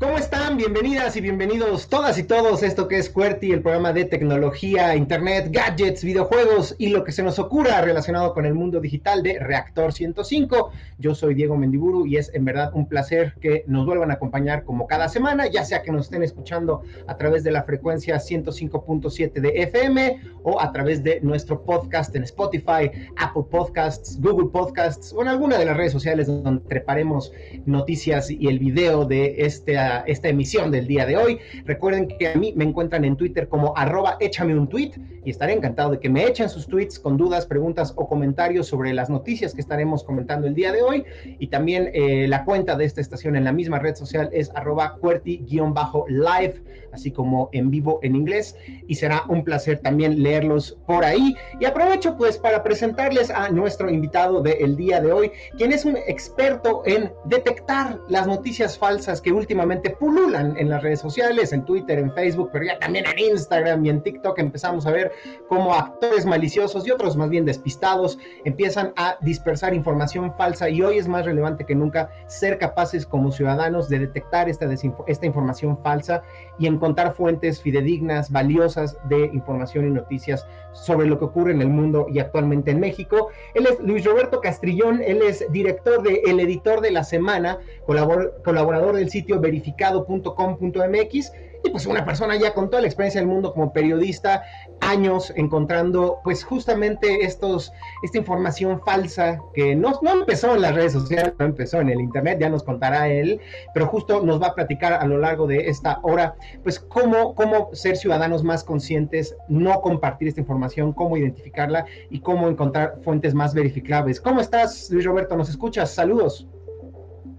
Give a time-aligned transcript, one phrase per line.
[0.00, 0.56] ¿Cómo están?
[0.56, 4.96] Bienvenidas y bienvenidos todas y todos a esto que es QWERTY, el programa de tecnología,
[4.96, 9.38] internet, gadgets, videojuegos y lo que se nos ocurra relacionado con el mundo digital de
[9.38, 10.72] Reactor 105.
[10.98, 14.64] Yo soy Diego Mendiburu y es en verdad un placer que nos vuelvan a acompañar
[14.64, 19.32] como cada semana, ya sea que nos estén escuchando a través de la frecuencia 105.7
[19.34, 25.22] de FM o a través de nuestro podcast en Spotify, Apple Podcasts, Google Podcasts o
[25.22, 27.32] en alguna de las redes sociales donde preparemos
[27.64, 31.38] noticias y el video de este esta, emisión del día de hoy.
[31.64, 34.92] Recuerden que a mí me encuentran en Twitter como arroba échame un tweet
[35.24, 38.92] y estaré encantado de que me echen sus tweets con dudas, preguntas o comentarios sobre
[38.92, 41.04] las noticias que estaremos comentando el día de hoy.
[41.38, 44.96] Y también eh, la cuenta de esta estación en la misma red social es arroba
[45.00, 46.62] cuerti-live,
[46.94, 48.56] así como en vivo en inglés.
[48.86, 51.34] Y será un placer también leerlos por ahí.
[51.60, 55.96] Y aprovecho pues para presentarles a nuestro invitado del día de hoy, quien es un
[55.96, 61.98] experto en detectar las noticias falsas que últimamente pululan en las redes sociales, en Twitter,
[61.98, 65.12] en Facebook, pero ya también en Instagram y en TikTok empezamos a ver
[65.48, 70.98] cómo actores maliciosos y otros más bien despistados empiezan a dispersar información falsa y hoy
[70.98, 74.68] es más relevante que nunca ser capaces como ciudadanos de detectar esta,
[75.06, 76.22] esta información falsa
[76.58, 81.68] y encontrar fuentes fidedignas, valiosas de información y noticias sobre lo que ocurre en el
[81.68, 83.28] mundo y actualmente en México.
[83.54, 88.96] Él es Luis Roberto Castrillón, él es director de El Editor de la Semana, colaborador
[88.96, 91.32] del sitio verificado.com.mx
[91.64, 94.42] y pues una persona ya con toda la experiencia del mundo como periodista,
[94.80, 100.92] años encontrando pues justamente estos, esta información falsa que no, no empezó en las redes
[100.92, 103.40] sociales, no empezó en el internet, ya nos contará él,
[103.72, 107.70] pero justo nos va a platicar a lo largo de esta hora pues cómo, cómo
[107.72, 113.54] ser ciudadanos más conscientes, no compartir esta información, cómo identificarla y cómo encontrar fuentes más
[113.54, 114.20] verificables.
[114.20, 115.36] ¿Cómo estás, Luis Roberto?
[115.36, 115.94] ¿Nos escuchas?
[115.94, 116.46] Saludos.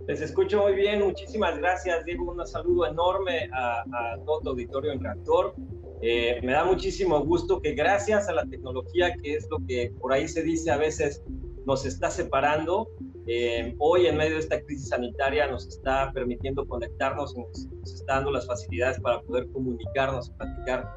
[0.08, 2.32] Les escucho muy bien, muchísimas gracias, Diego.
[2.32, 3.84] Un saludo enorme a,
[4.24, 5.56] todo tu auditorio en Reactor.
[6.02, 10.14] Eh, me da muchísimo gusto que gracias a la tecnología, que es lo que por
[10.14, 11.24] ahí se dice a veces
[11.66, 12.88] nos está separando,
[13.26, 18.16] eh, hoy en medio de esta crisis sanitaria nos está permitiendo conectarnos y nos, está
[18.16, 20.94] dando las facilidades para poder comunicarnos, platicar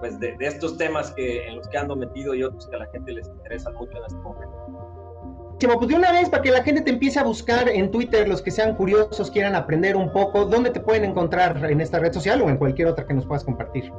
[0.00, 2.80] pues, de, de estos temas que, en los que ando metido y otros que a
[2.80, 4.87] la gente les interesa mucho en este momento.
[5.60, 8.40] Pues de una vez, para que la gente te empiece a buscar en Twitter, los
[8.40, 12.40] que sean curiosos, quieran aprender un poco, ¿dónde te pueden encontrar en esta red social
[12.42, 13.92] o en cualquier otra que nos puedas compartir?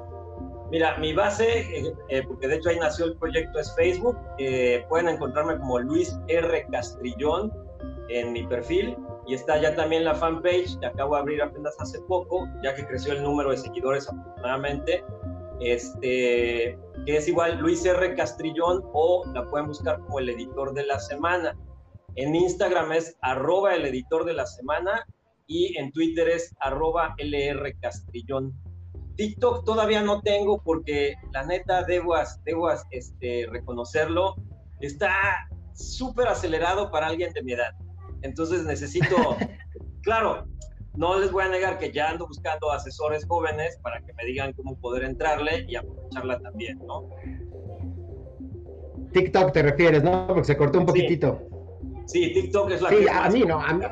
[0.71, 4.17] Mira, mi base, eh, eh, porque de hecho ahí nació el proyecto, es Facebook.
[4.37, 6.67] Eh, pueden encontrarme como Luis R.
[6.71, 7.51] Castrillón
[8.09, 8.95] en mi perfil.
[9.27, 12.85] Y está ya también la fanpage que acabo de abrir apenas hace poco, ya que
[12.85, 15.03] creció el número de seguidores afortunadamente.
[15.59, 18.15] Este, que es igual Luis R.
[18.15, 21.57] Castrillón o la pueden buscar como el editor de la semana.
[22.15, 25.05] En Instagram es arroba el editor de la semana
[25.47, 28.53] y en Twitter es arroba LR Castrillón.
[29.15, 32.15] TikTok todavía no tengo porque la neta debo,
[32.45, 34.35] debo este, reconocerlo,
[34.79, 35.11] está
[35.73, 37.73] súper acelerado para alguien de mi edad.
[38.21, 39.15] Entonces necesito,
[40.03, 40.45] claro,
[40.99, 44.51] no les voy a negar que ya ando buscando asesores jóvenes para que me digan
[44.51, 47.07] cómo poder entrarle y aprovecharla también, ¿no?
[49.13, 50.27] TikTok te refieres, ¿no?
[50.27, 51.41] Porque se cortó un poquitito.
[52.05, 53.85] Sí, TikTok es la sí, a mí no, a mí,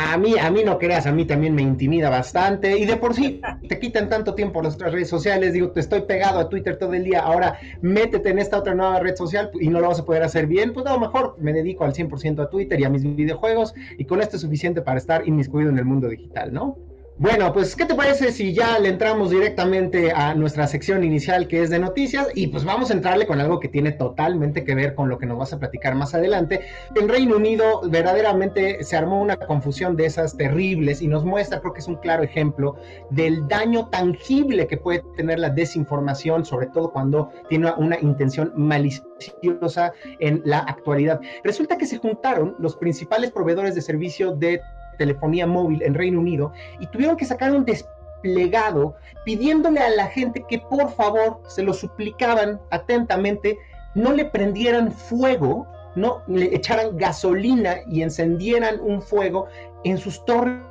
[0.00, 2.78] a mí, a mí no creas, a mí también me intimida bastante.
[2.78, 6.02] Y de por sí te quitan tanto tiempo las otras redes sociales, digo, te estoy
[6.02, 9.68] pegado a Twitter todo el día, ahora métete en esta otra nueva red social y
[9.68, 12.40] no lo vas a poder hacer bien, pues a lo mejor me dedico al 100%
[12.40, 13.74] a Twitter y a mis videojuegos.
[13.98, 16.78] Y con esto es suficiente para estar inmiscuido en el mundo digital, ¿no?
[17.20, 21.64] Bueno, pues, ¿qué te parece si ya le entramos directamente a nuestra sección inicial que
[21.64, 22.28] es de noticias?
[22.36, 25.26] Y pues vamos a entrarle con algo que tiene totalmente que ver con lo que
[25.26, 26.60] nos vas a platicar más adelante.
[26.94, 31.72] En Reino Unido verdaderamente se armó una confusión de esas terribles y nos muestra, creo
[31.72, 32.76] que es un claro ejemplo
[33.10, 39.92] del daño tangible que puede tener la desinformación, sobre todo cuando tiene una intención maliciosa
[40.20, 41.20] en la actualidad.
[41.42, 44.60] Resulta que se juntaron los principales proveedores de servicio de
[44.98, 50.44] telefonía móvil en Reino Unido y tuvieron que sacar un desplegado pidiéndole a la gente
[50.48, 53.56] que por favor se lo suplicaban atentamente,
[53.94, 59.46] no le prendieran fuego, no le echaran gasolina y encendieran un fuego
[59.84, 60.67] en sus torres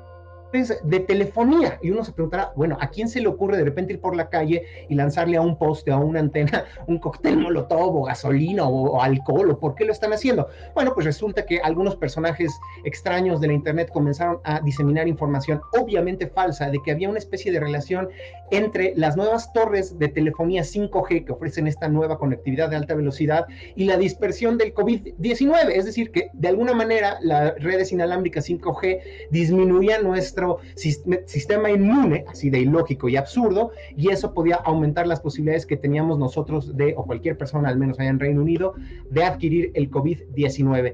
[0.51, 1.77] de telefonía.
[1.81, 4.29] Y uno se preguntará, bueno, ¿a quién se le ocurre de repente ir por la
[4.29, 9.01] calle y lanzarle a un poste, a una antena, un cóctel molotov o gasolina o,
[9.01, 9.51] alcohol?
[9.51, 10.47] ¿O por qué lo están haciendo?
[10.73, 12.51] Bueno, pues resulta que algunos personajes
[12.85, 17.51] extraños de la Internet comenzaron a diseminar información obviamente falsa de que había una especie
[17.51, 18.09] de relación
[18.51, 23.45] entre las nuevas torres de telefonía 5G que ofrecen esta nueva conectividad de alta velocidad
[23.75, 25.71] y la dispersión del COVID-19.
[25.73, 29.01] Es decir, que de alguna manera las redes inalámbricas 5G
[29.31, 35.65] disminuían nuestra sistema inmune, así de ilógico y absurdo, y eso podía aumentar las posibilidades
[35.65, 38.73] que teníamos nosotros de, o cualquier persona, al menos allá en Reino Unido,
[39.09, 40.94] de adquirir el COVID-19.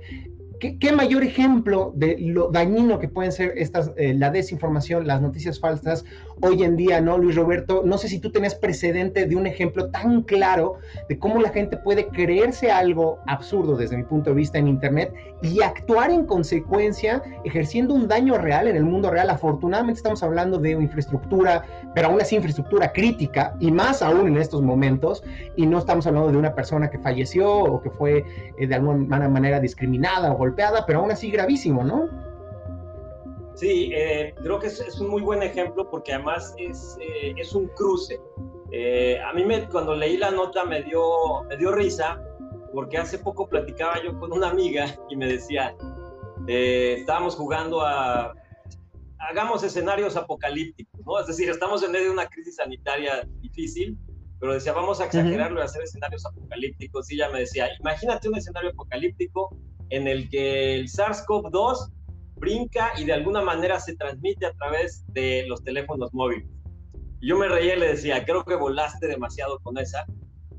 [0.79, 5.59] ¿Qué, mayor ejemplo de lo dañino que pueden ser estas, eh, la desinformación, las noticias
[5.59, 6.05] falsas
[6.41, 7.83] hoy en día, ¿no, Luis Roberto?
[7.85, 10.77] No sé si tú tenés precedente de un ejemplo tan claro
[11.09, 15.13] de cómo la gente puede creerse algo absurdo desde mi punto de vista en Internet
[15.41, 19.29] y actuar en consecuencia, ejerciendo un daño real en el mundo real.
[19.29, 21.63] Afortunadamente estamos hablando de infraestructura,
[21.93, 25.23] pero aún así infraestructura crítica y más aún en estos momentos,
[25.55, 28.25] y no estamos hablando de una persona que falleció o que fue
[28.57, 32.32] eh, de alguna manera discriminada o golpeada, pero aún así gravísimo, ¿no?
[33.55, 37.67] Sí, eh, creo que es, un muy buen ejemplo porque además es, eh, es un
[37.67, 38.19] cruce.
[38.71, 42.19] Eh, a mí me, cuando leí la nota me dio, me dio risa
[42.73, 45.75] porque hace poco platicaba yo con una amiga y me decía,
[46.47, 48.33] estábamos jugando a,
[49.29, 51.19] hagamos escenarios apocalípticos, ¿no?
[51.19, 53.97] Es decir, estamos en medio de una crisis sanitaria difícil,
[54.39, 57.09] pero decía, vamos a exagerarlo y hacer escenarios apocalípticos.
[57.11, 59.55] Y ella me decía, imagínate un escenario apocalíptico
[59.89, 61.91] en el que el SARS-CoV-2
[62.43, 66.47] brinca y de alguna manera se transmite a través de los teléfonos móviles.
[67.21, 70.05] yo me reía y le decía, creo que volaste demasiado con esa,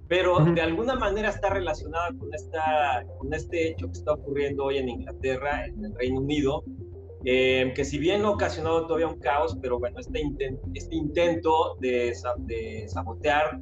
[0.09, 4.79] pero de alguna manera está relacionada con, esta, con este hecho que está ocurriendo hoy
[4.79, 6.65] en Inglaterra, en el Reino Unido,
[7.27, 10.23] eh, que si bien ha ocasionado todavía un caos, pero bueno, este,
[10.75, 12.15] este intento de,
[12.47, 13.61] de sabotear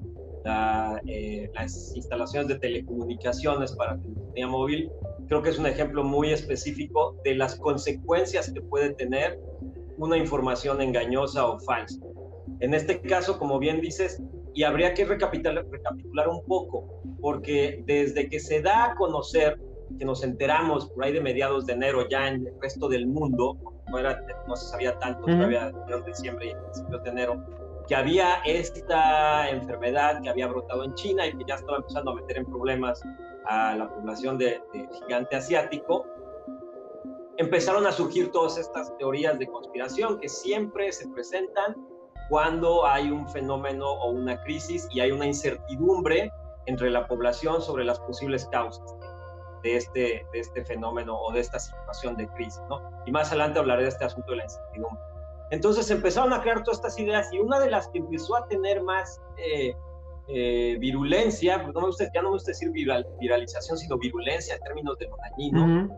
[1.06, 4.90] eh, las instalaciones de telecomunicaciones para telefonía móvil,
[5.32, 9.40] creo que es un ejemplo muy específico de las consecuencias que puede tener
[9.96, 12.04] una información engañosa o falsa.
[12.60, 18.28] En este caso, como bien dices, y habría que recapitular, recapitular un poco, porque desde
[18.28, 19.58] que se da a conocer,
[19.98, 23.56] que nos enteramos por ahí de mediados de enero ya en el resto del mundo,
[23.90, 27.42] no, era, no se sabía tanto todavía en diciembre y principios de enero,
[27.88, 32.16] que había esta enfermedad que había brotado en China y que ya estaba empezando a
[32.16, 33.02] meter en problemas
[33.46, 36.06] a la población del de gigante asiático,
[37.36, 41.76] empezaron a surgir todas estas teorías de conspiración que siempre se presentan
[42.28, 46.32] cuando hay un fenómeno o una crisis y hay una incertidumbre
[46.66, 48.96] entre la población sobre las posibles causas
[49.62, 52.62] de este, de este fenómeno o de esta situación de crisis.
[53.06, 55.02] Y más adelante hablaré de este asunto de la incertidumbre.
[55.50, 58.82] Entonces empezaron a crear todas estas ideas y una de las que empezó a tener
[58.82, 59.76] más eh,
[60.28, 64.96] eh, virulencia, no me gusta, ya no me gusta decir viralización, sino virulencia en términos
[64.98, 65.88] de lo dañino,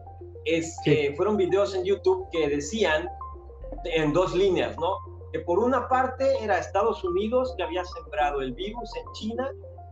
[0.44, 3.08] es que fueron videos en YouTube que decían
[3.84, 4.96] en dos líneas, ¿no?
[5.32, 9.50] Que por una parte era Estados Unidos que había sembrado el virus en China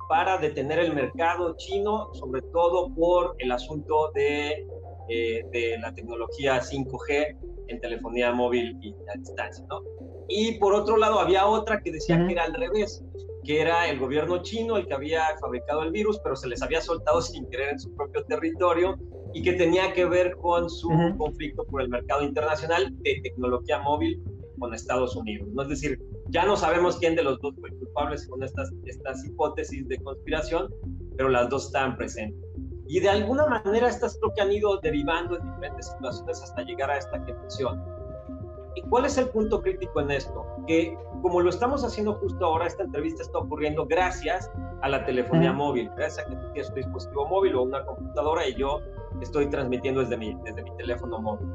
[0.09, 4.67] para detener el mercado chino, sobre todo por el asunto de,
[5.09, 7.37] eh, de la tecnología 5G
[7.69, 9.83] en telefonía móvil y a distancia, ¿no?
[10.29, 13.05] Y por otro lado, había otra que decía que era al revés,
[13.45, 16.81] que era el gobierno chino el que había fabricado el virus, pero se les había
[16.81, 18.97] soltado sin querer en su propio territorio
[19.35, 24.23] y que tenía que ver con su conflicto por el mercado internacional de tecnología móvil
[24.59, 25.49] con Estados Unidos.
[25.53, 25.63] ¿no?
[25.63, 29.89] Es decir, ya no sabemos quién de los dos fue culpable con estas, estas hipótesis
[29.89, 30.73] de conspiración,
[31.17, 32.41] pero las dos están presentes.
[32.87, 36.91] Y de alguna manera estas creo que han ido derivando en diferentes situaciones hasta llegar
[36.91, 37.83] a esta conclusión.
[38.75, 40.47] ¿Y cuál es el punto crítico en esto?
[40.67, 44.51] Que como lo estamos haciendo justo ahora, esta entrevista está ocurriendo gracias
[44.81, 48.49] a la telefonía móvil, gracias a que tú tienes un dispositivo móvil o una computadora
[48.49, 48.81] y yo
[49.21, 51.49] estoy transmitiendo desde mi, desde mi teléfono móvil.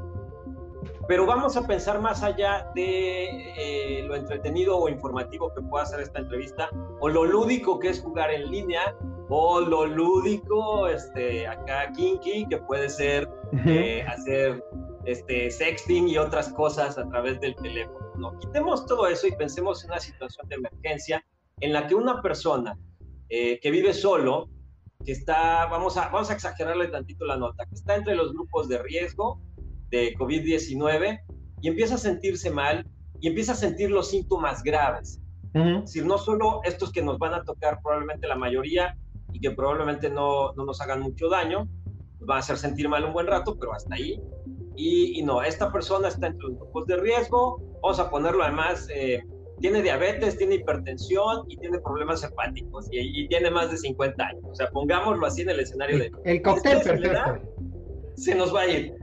[1.08, 3.24] Pero vamos a pensar más allá de
[3.56, 6.68] eh, lo entretenido o informativo que pueda ser esta entrevista,
[7.00, 8.94] o lo lúdico que es jugar en línea,
[9.30, 13.28] o lo lúdico, este, acá kinky, que puede ser
[13.66, 14.62] eh, hacer
[15.08, 18.12] este, sexting y otras cosas a través del teléfono.
[18.18, 18.38] ¿no?
[18.40, 21.24] Quitemos todo eso y pensemos en una situación de emergencia
[21.60, 22.78] en la que una persona
[23.30, 24.50] eh, que vive solo,
[25.06, 28.68] que está, vamos a, vamos a exagerarle tantito la nota, que está entre los grupos
[28.68, 29.40] de riesgo
[29.88, 31.20] de COVID-19
[31.62, 32.86] y empieza a sentirse mal
[33.18, 35.22] y empieza a sentir los síntomas graves.
[35.54, 38.94] Es decir, no solo estos que nos van a tocar probablemente la mayoría
[39.32, 41.66] y que probablemente no, no nos hagan mucho daño,
[42.20, 44.20] nos van a hacer sentir mal un buen rato, pero hasta ahí,
[44.78, 49.20] y, no, esta persona está entre los grupos de riesgo, vamos a ponerlo además, eh,
[49.60, 54.44] tiene diabetes, tiene hipertensión y tiene problemas hepáticos y, tiene más de 50 años.
[54.48, 56.12] O sea, pongámoslo así en el escenario de...
[56.24, 57.42] El cóctel perfecto.
[58.14, 58.94] Se nos va a ir.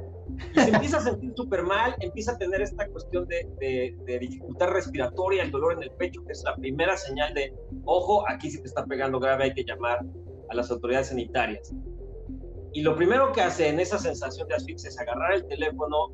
[0.54, 4.20] Y se empieza a sentir súper mal, empieza a tener esta cuestión de, de, de,
[4.20, 7.54] dificultad respiratoria, el dolor en el pecho, que es la primera señal de,
[7.86, 10.00] ojo, aquí sí te está pegando grave, hay que llamar
[10.50, 11.74] a las autoridades sanitarias.
[12.76, 16.10] Y lo primero que hace en esa sensación de asfixia es agarrar el teléfono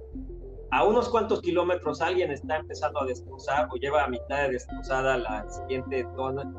[0.70, 5.18] a unos cuantos kilómetros alguien está empezando a destrozar o lleva a mitad de destrozada
[5.18, 6.06] la siguiente,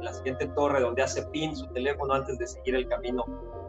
[0.01, 3.25] la siguiente torre donde hace pin su teléfono antes de seguir el camino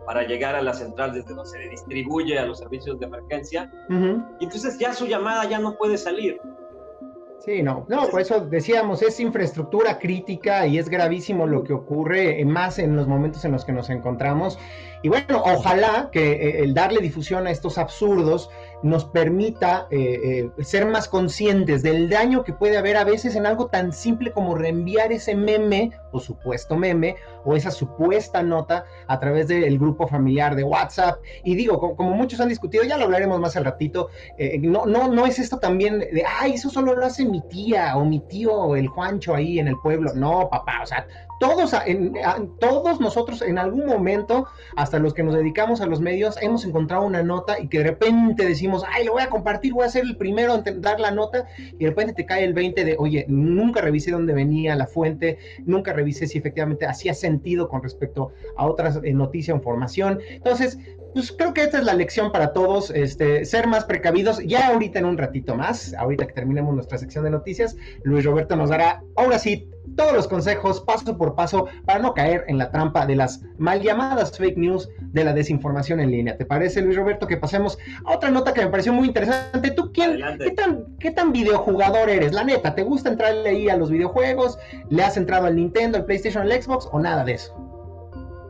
[0.07, 3.71] para llegar a la central desde donde se distribuye a los servicios de emergencia.
[4.39, 6.41] Y entonces ya su llamada ya no puede salir.
[7.45, 12.39] Sí, no, no, por eso decíamos, es infraestructura crítica y es gravísimo lo que ocurre,
[12.39, 14.57] eh, más en los momentos en los que nos encontramos.
[15.01, 18.49] Y bueno, ojalá que eh, el darle difusión a estos absurdos
[18.83, 23.45] nos permita eh, eh, ser más conscientes del daño que puede haber a veces en
[23.45, 29.19] algo tan simple como reenviar ese meme o supuesto meme o esa supuesta nota a
[29.19, 31.17] través del grupo familiar de WhatsApp.
[31.43, 35.07] Y digo, como, muchos han discutido, ya lo hablaremos más al ratito, eh, no, no,
[35.07, 38.75] no es esto también de, ay, eso solo lo hace mi tía o mi tío
[38.75, 40.13] el Juancho ahí en el pueblo.
[40.13, 41.07] No, papá, o sea,
[41.43, 41.75] todos,
[42.59, 44.47] todos nosotros en algún momento,
[44.77, 47.83] hasta los que nos dedicamos a los medios, hemos encontrado una nota y que de
[47.83, 51.11] repente decimos, ay, lo voy a compartir, voy a ser el primero en dar la
[51.11, 54.87] nota, y de repente te cae el 20 de, oye, nunca revisé dónde venía la
[54.87, 60.21] fuente, nunca revisé si efectivamente hacía sentido con respecto a otras eh, noticias o información.
[60.29, 60.79] Entonces,
[61.13, 64.39] pues creo que esta es la lección para todos, este, ser más precavidos.
[64.45, 68.55] Ya ahorita en un ratito más, ahorita que terminemos nuestra sección de noticias, Luis Roberto
[68.55, 72.71] nos dará, ahora sí, todos los consejos paso por paso para no caer en la
[72.71, 76.37] trampa de las mal llamadas fake news de la desinformación en línea.
[76.37, 79.71] ¿Te parece, Luis Roberto, que pasemos a otra nota que me pareció muy interesante?
[79.71, 82.33] ¿Tú quién, qué tan, qué tan videojugador eres?
[82.33, 84.57] La neta, ¿te gusta entrarle ahí a los videojuegos?
[84.89, 87.72] ¿Le has entrado al Nintendo, al PlayStation, al Xbox o nada de eso?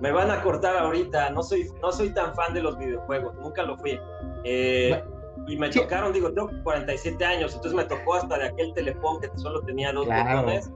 [0.04, 3.64] Me van a cortar ahorita, no soy, no soy tan fan de los videojuegos, nunca
[3.64, 3.98] lo fui.
[4.44, 5.02] Eh,
[5.48, 9.30] y me tocaron, digo, tengo 47 años, entonces me tocó hasta de aquel teléfono que
[9.38, 10.70] solo tenía dos botones.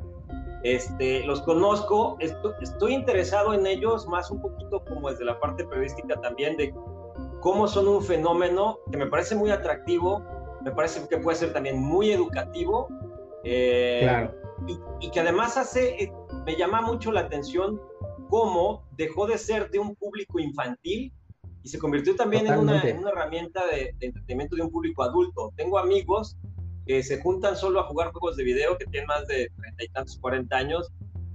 [0.64, 5.66] Este, los conozco, estoy, estoy, interesado en ellos más un poquito como desde la parte
[5.66, 6.74] periodística también de
[7.42, 10.24] cómo son un fenómeno que me parece muy atractivo,
[10.64, 12.88] me parece que puede ser también muy educativo
[13.44, 14.32] eh, claro.
[14.68, 16.14] y, y, que además hace, eh,
[16.46, 17.80] me llama mucho la atención
[18.28, 21.14] cómo dejó de ser de un público infantil
[21.64, 25.52] y se convirtió también en una, herramienta de, de, entretenimiento de un público adulto.
[25.56, 26.38] Tengo amigos
[26.86, 29.90] que se juntan solo a jugar juegos de video que tienen más de treinta y
[29.90, 30.88] tantos, 40 años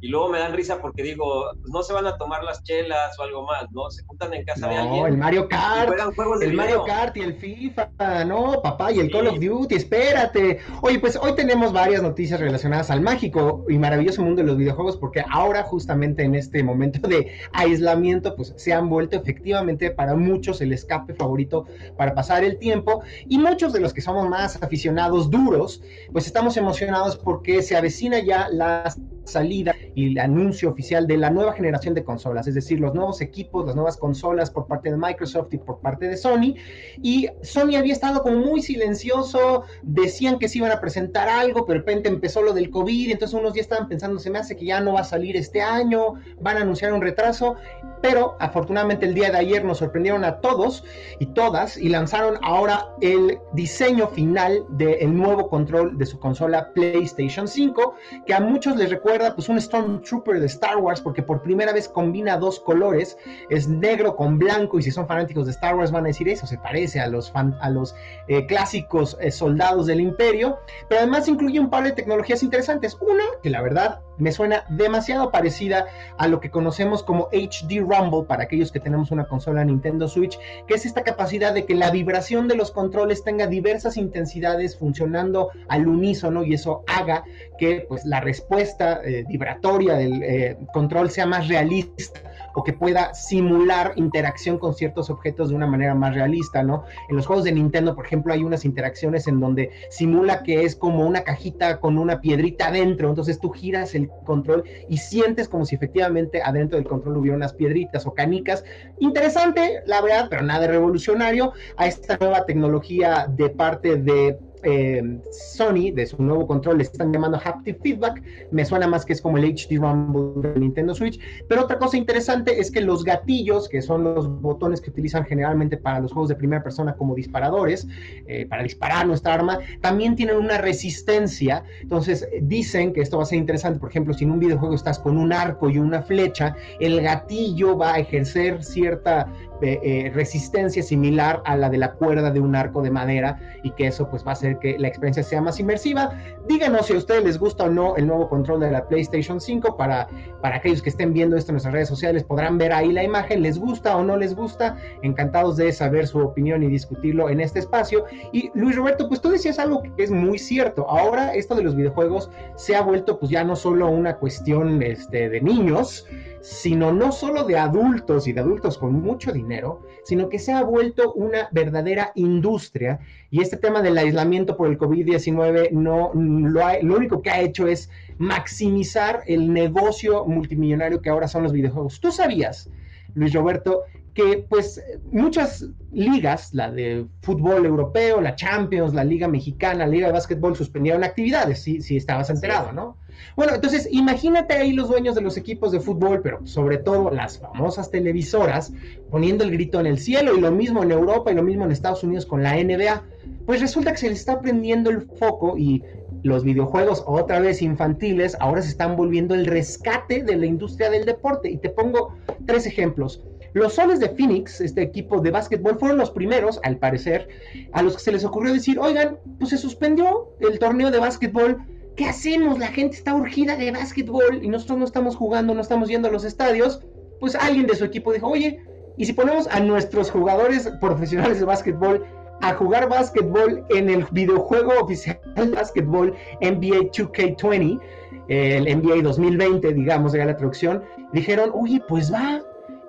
[0.03, 3.17] y luego me dan risa porque digo, pues no se van a tomar las chelas
[3.21, 3.89] o algo más, ¿no?
[3.89, 5.07] Se juntan en casa de alguien.
[5.07, 5.95] el Mario Kart,
[6.43, 10.59] el Mario Kart y el FIFA, no, papá, y el Call of Duty, espérate.
[10.81, 14.97] Oye, pues hoy tenemos varias noticias relacionadas al mágico y maravilloso mundo de los videojuegos
[14.97, 20.61] porque ahora justamente en este momento de aislamiento, pues se han vuelto efectivamente para muchos
[20.63, 21.67] el escape favorito
[21.97, 25.81] para pasar el tiempo y muchos de los que somos más aficionados duros,
[26.11, 28.93] pues estamos emocionados porque se avecina ya la
[29.25, 33.21] salida y el anuncio oficial de la nueva generación de consolas, es decir, los nuevos
[33.21, 36.55] equipos, las nuevas consolas por parte de Microsoft y por parte de Sony.
[37.03, 41.81] Y Sony había estado como muy silencioso, decían que se iban a presentar algo, pero
[41.81, 44.67] de repente empezó lo del COVID, entonces unos ya estaban pensando, se me hace que
[44.67, 47.57] ya no va a salir este año, van a anunciar un retraso,
[48.01, 50.85] pero afortunadamente el día de ayer nos sorprendieron a todos
[51.21, 57.47] y todas y lanzaron ahora el diseño final del nuevo control de su consola PlayStation
[57.47, 57.95] 5,
[58.27, 61.89] que a muchos les recuerda pues un Stormtrooper de Star Wars porque por primera vez
[61.89, 63.19] combina dos colores,
[63.51, 66.47] es negro con blanco y si son fanáticos de Star Wars van a decir eso,
[66.47, 67.95] se parece a los, a los
[68.29, 72.97] eh, clásicos eh, soldados del imperio, pero además incluye un par de tecnologías interesantes.
[73.01, 75.87] Una que la verdad me suena demasiado parecida
[76.17, 80.39] a lo que conocemos como HD Rumble para aquellos que tenemos una consola Nintendo Switch,
[80.67, 85.51] que es esta capacidad de que la vibración de los controles tenga diversas intensidades funcionando
[85.69, 87.25] al unísono y eso haga
[87.59, 92.21] que pues la respuesta eh, vibratoria del eh, control sea más realista
[92.55, 96.85] o que pueda simular interacción con ciertos objetos de una manera más realista, ¿no?
[97.09, 100.77] En los juegos de Nintendo, por ejemplo, hay unas interacciones en donde simula que es
[100.77, 105.65] como una cajita con una piedrita adentro, entonces tú giras el control y sientes como
[105.65, 108.65] si efectivamente adentro del control hubiera unas piedritas o canicas.
[108.99, 115.93] Interesante, la verdad, pero nada revolucionario a esta nueva tecnología de parte de eh, Sony,
[115.93, 118.23] de su nuevo control, le están llamando Haptic Feedback.
[118.51, 121.19] Me suena más que es como el HD Rumble de Nintendo Switch.
[121.49, 125.77] Pero otra cosa interesante es que los gatillos, que son los botones que utilizan generalmente
[125.77, 127.87] para los juegos de primera persona como disparadores,
[128.27, 131.65] eh, para disparar nuestra arma, también tienen una resistencia.
[131.81, 133.79] Entonces dicen que esto va a ser interesante.
[133.79, 137.77] Por ejemplo, si en un videojuego estás con un arco y una flecha, el gatillo
[137.77, 139.27] va a ejercer cierta
[139.63, 143.71] eh, eh, resistencia similar a la de la cuerda de un arco de madera y
[143.71, 146.11] que eso pues va a hacer que la experiencia sea más inmersiva.
[146.49, 149.77] Díganos si a ustedes les gusta o no el nuevo control de la PlayStation 5
[149.77, 150.09] para,
[150.41, 153.43] para aquellos que estén viendo esto en nuestras redes sociales podrán ver ahí la imagen,
[153.43, 157.61] les gusta o no les gusta, encantados de saber su opinión y discutirlo en este
[157.61, 158.05] espacio.
[158.33, 161.77] Y Luis Roberto, pues tú decías algo que es muy cierto, ahora esto de los
[161.77, 166.07] videojuegos se ha vuelto pues ya no solo una cuestión este, de niños,
[166.43, 170.63] sino no solo de adultos y de adultos con mucho dinero, sino que se ha
[170.63, 172.99] vuelto una verdadera industria
[173.31, 177.69] y este tema del aislamiento por el COVID-19 no lo, lo único que ha hecho
[177.69, 182.01] es maximizar el negocio multimillonario que ahora son los videojuegos.
[182.01, 182.69] ¿Tú sabías,
[183.15, 183.85] Luis Roberto,
[184.15, 190.07] que pues muchas ligas, la de fútbol europeo, la Champions, la Liga Mexicana, la Liga
[190.09, 192.97] de Básquetbol, suspendieron actividades, si, si estabas enterado, ¿no?
[193.37, 197.39] Bueno, entonces imagínate ahí los dueños de los equipos de fútbol, pero sobre todo las
[197.39, 198.73] famosas televisoras,
[199.11, 201.73] poniendo el grito en el cielo y lo mismo en Europa y lo mismo en
[201.73, 203.03] Estados Unidos con la NBA.
[203.47, 205.83] Pues resulta que se les está prendiendo el foco y
[206.23, 211.05] los videojuegos otra vez infantiles ahora se están volviendo el rescate de la industria del
[211.05, 211.51] deporte.
[211.51, 212.15] Y te pongo
[212.47, 213.23] tres ejemplos.
[213.55, 217.29] Los Soles de Phoenix, este equipo de básquetbol, fueron los primeros, al parecer,
[217.73, 221.59] a los que se les ocurrió decir, oigan, pues se suspendió el torneo de básquetbol,
[221.97, 222.59] ¿qué hacemos?
[222.59, 226.11] La gente está urgida de básquetbol y nosotros no estamos jugando, no estamos yendo a
[226.11, 226.83] los estadios.
[227.21, 228.61] Pues alguien de su equipo dijo, oye,
[228.97, 232.05] ¿y si ponemos a nuestros jugadores profesionales de básquetbol
[232.41, 237.81] a jugar básquetbol en el videojuego oficial de básquetbol NBA 2K20,
[238.29, 240.83] el NBA 2020, digamos, era la traducción,
[241.13, 242.43] dijeron, oye, pues va,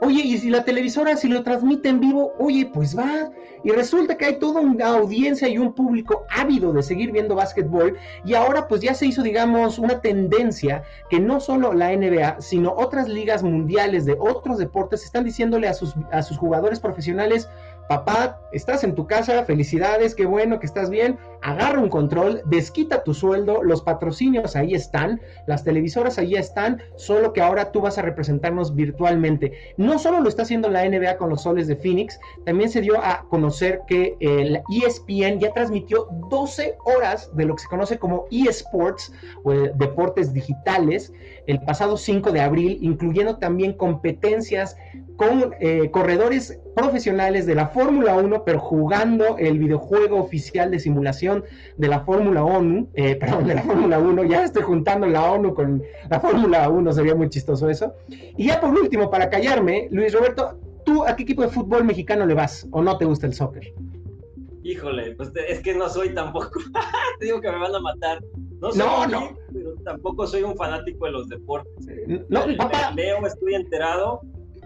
[0.04, 3.32] Oye, y si la televisora, si lo transmite en vivo, oye, pues va.
[3.64, 7.96] Y resulta que hay toda una audiencia y un público ávido de seguir viendo básquetbol.
[8.26, 12.74] Y ahora pues ya se hizo, digamos, una tendencia que no solo la NBA, sino
[12.76, 17.48] otras ligas mundiales de otros deportes están diciéndole a sus, a sus jugadores profesionales,
[17.88, 23.04] papá, estás en tu casa, felicidades, qué bueno que estás bien, agarra un control, desquita
[23.04, 27.98] tu sueldo, los patrocinios ahí están, las televisoras ahí están, solo que ahora tú vas
[27.98, 29.54] a representarnos virtualmente.
[29.78, 32.98] No solo lo está haciendo la NBA con los soles de Phoenix, también se dio
[32.98, 38.26] a conocer que el ESPN ya transmitió 12 horas de lo que se conoce como
[38.32, 39.12] eSports
[39.44, 41.12] o deportes digitales
[41.48, 44.78] el pasado 5 de abril, incluyendo también competencias
[45.18, 51.33] con eh, corredores profesionales de la Fórmula 1, pero jugando el videojuego oficial de simulación
[51.78, 55.54] de la Fórmula 1, eh, perdón, de la Fórmula 1, ya estoy juntando la ONU
[55.54, 57.94] con la Fórmula 1, sería muy chistoso eso.
[58.38, 62.26] Y ya por último, para callarme, Luis Roberto, ¿tú a qué equipo de fútbol mexicano
[62.26, 63.74] le vas o no te gusta el soccer?
[64.64, 66.60] Híjole, pues es que no soy tampoco,
[67.20, 68.24] te digo que me van a matar.
[68.62, 69.38] No, soy no, no.
[69.54, 71.86] pero tampoco soy un fanático de los deportes.
[72.30, 72.92] No, papá.
[72.96, 74.22] Leo, estoy enterado,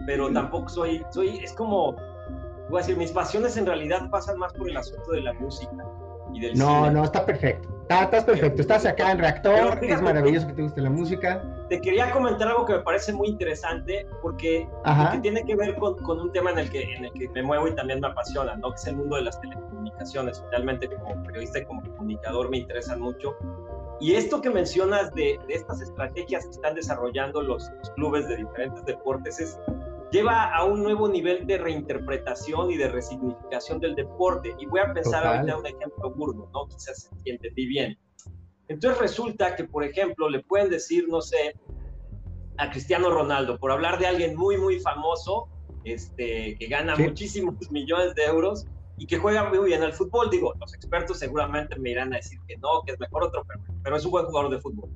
[0.06, 1.96] pero tampoco soy, soy, es como,
[2.70, 5.84] voy a decir, mis pasiones en realidad pasan más por el asunto de la música
[6.32, 7.68] y del No, no, está perfecto.
[7.88, 8.60] estás perfecto.
[8.60, 11.42] Estás acá en Reactor, es maravilloso que te guste la música.
[11.68, 14.68] Te quería comentar algo que me parece muy interesante porque,
[15.22, 17.68] tiene que ver con, con, un tema en el, que, en el que me muevo
[17.68, 18.70] y también me apasiona, ¿no?
[18.70, 20.42] Que es el mundo de las telecomunicaciones.
[20.50, 23.36] Realmente como periodista y como comunicador me interesan mucho.
[24.00, 28.36] Y esto que mencionas de, de estas estrategias que están desarrollando los, los clubes de
[28.36, 29.58] diferentes deportes es
[30.10, 34.54] lleva a un nuevo nivel de reinterpretación y de resignificación del deporte.
[34.58, 36.66] Y voy a pensar ahorita un ejemplo burdo, ¿no?
[36.68, 37.98] Quizás entendí bien.
[38.68, 41.54] Entonces resulta que, por ejemplo, le pueden decir, no sé,
[42.58, 45.48] a Cristiano Ronaldo, por hablar de alguien muy, muy famoso,
[45.84, 48.66] este, que gana muchísimos millones de euros
[48.98, 50.28] y que juega muy bien al fútbol.
[50.28, 53.60] Digo, los expertos seguramente me irán a decir que no, que es mejor otro, pero,
[53.82, 54.90] pero es un buen jugador de fútbol.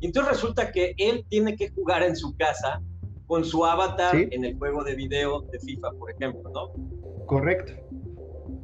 [0.00, 2.82] Y entonces resulta que él tiene que jugar en su casa
[3.26, 7.26] con su avatar en el juego de video de FIFA, por ejemplo, ¿no?
[7.26, 7.72] Correcto.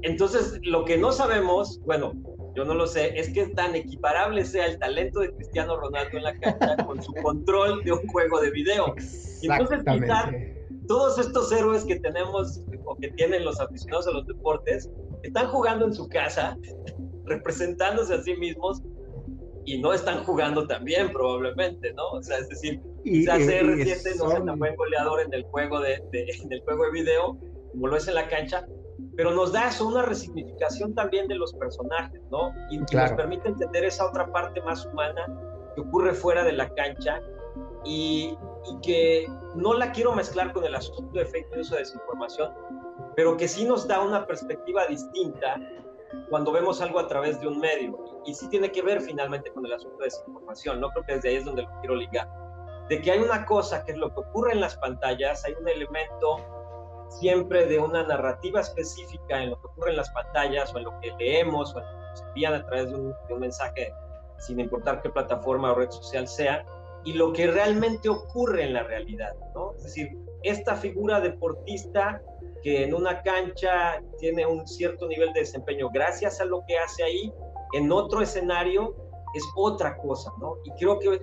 [0.02, 2.12] Entonces, lo que no sabemos, bueno,
[2.54, 6.24] yo no lo sé, es que tan equiparable sea el talento de Cristiano Ronaldo en
[6.24, 8.94] la cancha con su control de un juego de video.
[9.42, 10.30] Entonces, quizás
[10.86, 14.90] todos estos héroes que tenemos o que tienen los aficionados a los deportes
[15.22, 16.56] están jugando en su casa,
[17.24, 18.82] representándose a sí mismos
[19.64, 22.10] y no están jugando tan bien probablemente, ¿no?
[22.12, 25.80] O sea, es decir, y, quizás CR7 no sea tan buen goleador en el juego
[25.80, 27.38] de, en el juego de video
[27.72, 28.66] como lo es en la cancha,
[29.16, 32.52] pero nos da eso una resignificación también de los personajes, ¿no?
[32.70, 35.26] Y nos permite entender esa otra parte más humana
[35.74, 37.20] que ocurre fuera de la cancha
[37.84, 42.52] y, y, que no la quiero mezclar con el asunto de fake news o desinformación,
[43.16, 45.58] pero que sí nos da una perspectiva distinta
[46.28, 48.22] cuando vemos algo a través de un medio.
[48.24, 50.90] Y, sí tiene que ver finalmente con el asunto de desinformación, ¿no?
[50.90, 52.28] Creo que desde ahí es donde lo quiero ligar.
[52.88, 55.68] De que hay una cosa que es lo que ocurre en las pantallas, hay un
[55.68, 56.36] elemento
[57.08, 60.98] siempre de una narrativa específica en lo que ocurre en las pantallas o en lo
[61.00, 63.92] que leemos o en lo que nos envían a través de un, de un mensaje,
[64.38, 66.64] sin importar qué plataforma o red social sea,
[67.04, 69.74] y lo que realmente ocurre en la realidad, ¿no?
[69.76, 70.08] Es decir,
[70.42, 72.22] esta figura deportista
[72.62, 77.02] que en una cancha tiene un cierto nivel de desempeño gracias a lo que hace
[77.02, 77.32] ahí,
[77.72, 78.94] en otro escenario
[79.34, 80.56] es otra cosa, ¿no?
[80.64, 81.20] Y creo que,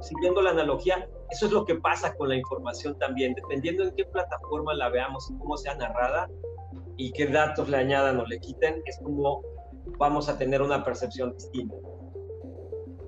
[0.00, 4.04] siguiendo la analogía, eso es lo que pasa con la información también, dependiendo en qué
[4.04, 6.28] plataforma la veamos y cómo sea narrada
[6.96, 9.42] y qué datos le añadan o le quiten, es como
[9.98, 11.74] vamos a tener una percepción distinta.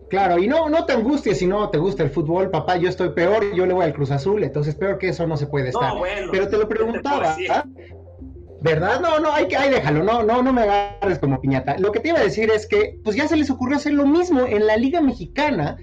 [0.09, 3.11] Claro, y no, no te angusties si no te gusta el fútbol, papá, yo estoy
[3.11, 5.93] peor, yo le voy al Cruz Azul, entonces peor que eso no se puede estar.
[6.31, 7.65] Pero te lo preguntaba, ¿ah?
[8.61, 9.01] ¿verdad?
[9.01, 11.77] No, no, hay que, ahí déjalo, no, no, no me agarres como piñata.
[11.79, 14.07] Lo que te iba a decir es que, pues ya se les ocurrió hacer lo
[14.07, 15.77] mismo en la Liga Mexicana,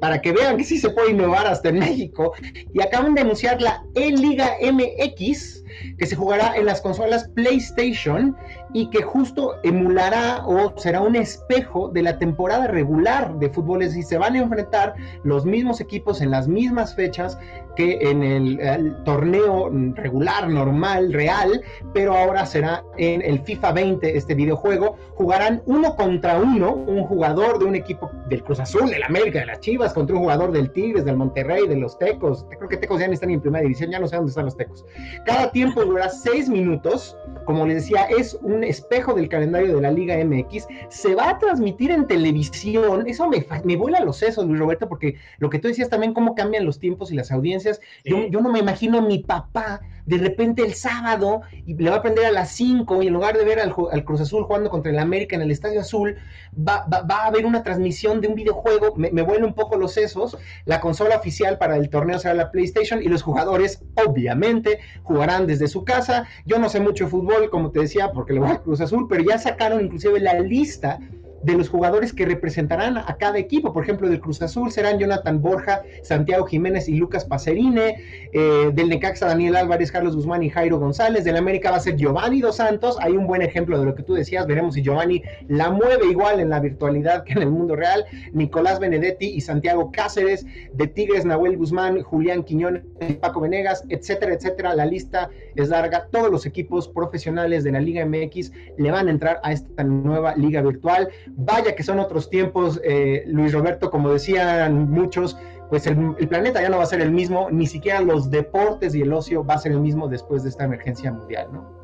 [0.00, 2.32] para que vean que sí se puede innovar hasta en México,
[2.72, 5.64] y acaban de anunciar la E-Liga MX,
[5.98, 8.36] que se jugará en las consolas PlayStation
[8.72, 13.82] y que justo emulará o será un espejo de la temporada regular de fútbol.
[13.82, 17.38] y se van a enfrentar los mismos equipos en las mismas fechas
[17.76, 21.62] que en el, torneo regular, normal, real,
[21.94, 24.96] pero ahora será en el FIFA 20 este videojuego.
[25.14, 29.46] Jugarán uno contra uno, un jugador de un equipo del Cruz Azul, del América, de
[29.46, 32.46] las Chivas, contra un jugador del Tigres, del Monterrey, de los Tecos.
[32.50, 34.56] Creo que Tecos ya no están en primera división, ya no sé dónde están los
[34.56, 34.84] Tecos.
[35.24, 37.16] Cada tiempo dura seis minutos.
[37.44, 40.66] Como les decía, es un espejo del calendario de la Liga MX.
[40.88, 43.06] Se va a transmitir en televisión.
[43.06, 46.34] Eso me, me vuela los sesos, Luis Roberto, porque lo que tú decías también, cómo
[46.34, 47.80] cambian los tiempos y las audiencias.
[48.04, 51.96] Yo, yo no me imagino a mi papá de repente el sábado y le va
[51.98, 53.72] a prender a las 5 y en lugar de ver al,
[54.04, 56.16] Cruz Azul jugando contra el América en el Estadio Azul,
[56.58, 60.80] va, a haber una transmisión de un videojuego, me, me un poco los sesos, la
[60.80, 65.84] consola oficial para el torneo será la PlayStation y los jugadores obviamente jugarán desde su
[65.84, 68.80] casa, yo no sé mucho de fútbol, como te decía, porque le voy al Cruz
[68.80, 70.98] Azul, pero ya sacaron inclusive la lista
[71.42, 73.72] de los jugadores que representarán a cada equipo.
[73.72, 77.96] Por ejemplo, del Cruz Azul serán Jonathan Borja, Santiago Jiménez y Lucas Pacerine.
[78.32, 81.24] Eh, del Necaxa, Daniel Álvarez, Carlos Guzmán y Jairo González.
[81.24, 82.96] Del América va a ser Giovanni Dos Santos.
[83.00, 84.46] Hay un buen ejemplo de lo que tú decías.
[84.46, 88.04] Veremos si Giovanni la mueve igual en la virtualidad que en el mundo real.
[88.32, 90.46] Nicolás Benedetti y Santiago Cáceres.
[90.74, 92.82] De Tigres, Nahuel Guzmán, Julián Quiñones,
[93.20, 94.74] Paco Venegas, etcétera, etcétera.
[94.74, 96.06] La lista es larga.
[96.10, 100.34] Todos los equipos profesionales de la Liga MX le van a entrar a esta nueva
[100.36, 101.08] liga virtual.
[101.36, 105.36] Vaya que son otros tiempos, eh, Luis Roberto, como decían muchos,
[105.68, 109.02] pues el, planeta ya no va a ser el mismo, ni siquiera los deportes y
[109.02, 111.80] el ocio va a ser el mismo después de esta emergencia mundial, ¿no?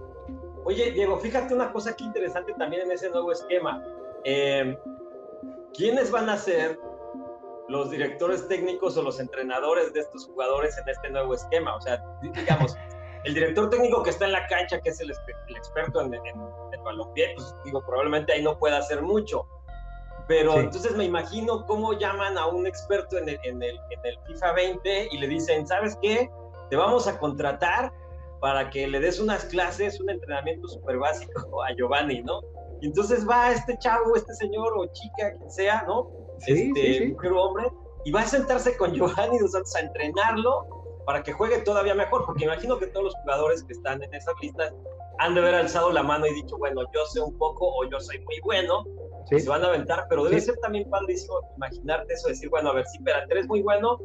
[0.65, 3.85] Oye, Diego, fíjate una cosa aquí interesante también en ese nuevo esquema.
[4.25, 4.77] Eh,
[5.73, 6.81] ¿Quiénes van a ser
[7.69, 11.77] los directores técnicos o los entrenadores de estos jugadores en este nuevo esquema?
[11.77, 12.77] O sea, digamos,
[13.27, 16.41] el director técnico que está en la cancha, que es el, experto en, en,
[16.73, 19.45] en balompié, pues digo, probablemente ahí no pueda hacer mucho.
[20.29, 24.19] Pero entonces me imagino cómo llaman a un experto en el, en, el, en el
[24.27, 26.31] FIFA 20 y le dicen, ¿sabes qué?
[26.71, 27.93] Te vamos a contratar
[28.41, 32.41] para que le des unas clases, un entrenamiento súper básico a Giovanni, ¿no?
[32.81, 36.11] Y entonces va este chavo, este señor o chica, quien sea, ¿no?
[36.39, 37.67] Sí, este, mujer o hombre,
[38.05, 40.76] y va a sentarse con Giovanni Dos Santos a entrenarlo
[41.07, 44.35] para que juegue todavía mejor, porque imagino que todos los jugadores que están en esas
[44.43, 44.75] listas
[45.19, 47.99] han de haber alzado la mano y dicho, bueno, yo sé un poco o yo
[48.01, 48.85] soy muy bueno,
[49.25, 52.87] se van a aventar, pero debe ser también padrísimo imaginarte eso, decir, bueno, a ver,
[52.87, 53.99] sí, pero eres muy bueno,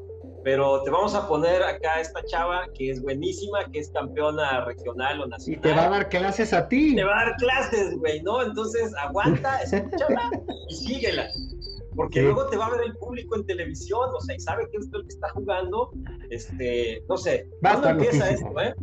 [0.44, 5.22] pero te vamos a poner acá esta chava que es buenísima, que es campeona regional
[5.22, 5.60] o nacional.
[5.60, 6.96] Y te va a dar clases a ti.
[6.96, 8.42] Te va a dar clases, güey, ¿no?
[8.42, 10.32] Entonces aguanta, escúchala
[10.70, 11.28] y síguela.
[11.96, 14.78] Porque luego te va a ver el público en televisión, o sea, y sabe que
[14.78, 15.92] es el que está jugando.
[16.30, 18.74] Este, no sé, ¿cuándo empieza esto, eh?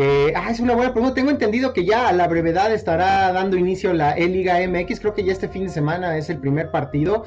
[0.00, 1.16] Eh, ah, es una buena pregunta.
[1.16, 5.00] Tengo entendido que ya a la brevedad estará dando inicio la E-Liga MX.
[5.00, 7.24] Creo que ya este fin de semana es el primer partido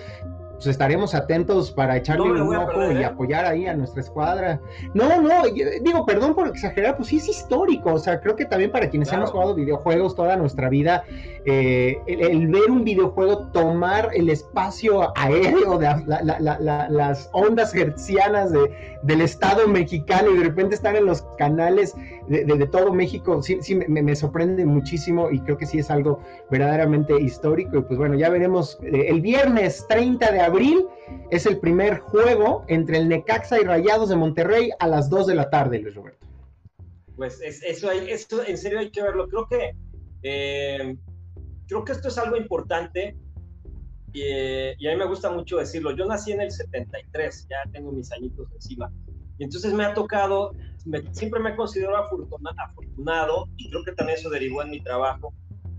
[0.62, 3.06] pues estaremos atentos para echarle un ojo y ¿eh?
[3.06, 4.62] apoyar ahí a nuestra escuadra.
[4.94, 5.42] No, no,
[5.82, 9.12] digo, perdón por exagerar, pues sí es histórico, o sea, creo que también para quienes
[9.12, 11.04] hemos jugado videojuegos toda nuestra vida,
[11.46, 15.90] eh, el, ver un videojuego tomar el espacio aéreo de
[16.92, 21.96] las ondas hertzianas de, del Estado mexicano y de repente estar en los canales
[22.32, 26.24] de, todo México, sí, sí me, me, sorprende muchísimo y creo que sí es algo
[26.50, 27.80] verdaderamente histórico.
[27.80, 30.86] Y pues bueno, ya veremos eh, el viernes 30 de abril
[31.30, 35.36] es el primer juego entre el Necaxa y Rayados de Monterrey a las 2 de
[35.36, 36.26] la tarde, Luis Roberto.
[37.18, 39.28] Pues eso, hay, eso en serio hay que verlo.
[39.28, 39.76] Creo que,
[40.24, 40.96] eh,
[41.68, 43.16] creo que esto es algo importante
[44.14, 45.92] y, y, a mí me gusta mucho decirlo.
[45.92, 48.90] Yo nací en el 73, ya tengo mis añitos encima.
[49.38, 50.52] Y entonces me ha tocado
[51.12, 55.34] siempre me he considerado afortunado y creo que también eso derivó en mi trabajo,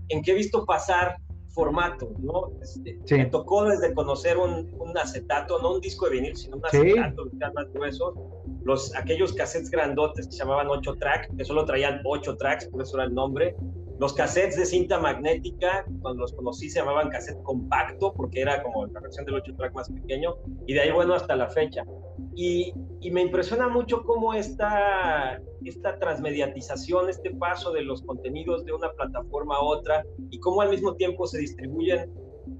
[0.09, 1.17] en que he visto pasar
[1.53, 2.51] formato, ¿no?
[2.61, 6.65] Este, me tocó desde conocer un, un, acetato, no un disco de vinil, sino un
[6.65, 7.37] acetato, sí.
[7.37, 8.15] más gruesos,
[8.63, 12.81] los, aquellos cassettes grandotes que se llamaban 8 track, que solo traían 8 tracks, por
[12.81, 13.55] eso era el nombre,
[13.99, 18.87] los cassettes de cinta magnética, cuando los conocí se llamaban cassette compacto, porque era como
[18.87, 21.83] la versión del 8 track más pequeño, y de ahí, bueno, hasta la fecha.
[22.35, 22.73] Y,
[23.11, 29.57] me impresiona mucho cómo esta, esta transmediatización, este paso de los contenidos de una plataforma
[29.57, 32.11] a otra, y cómo al mismo tiempo se distribuyen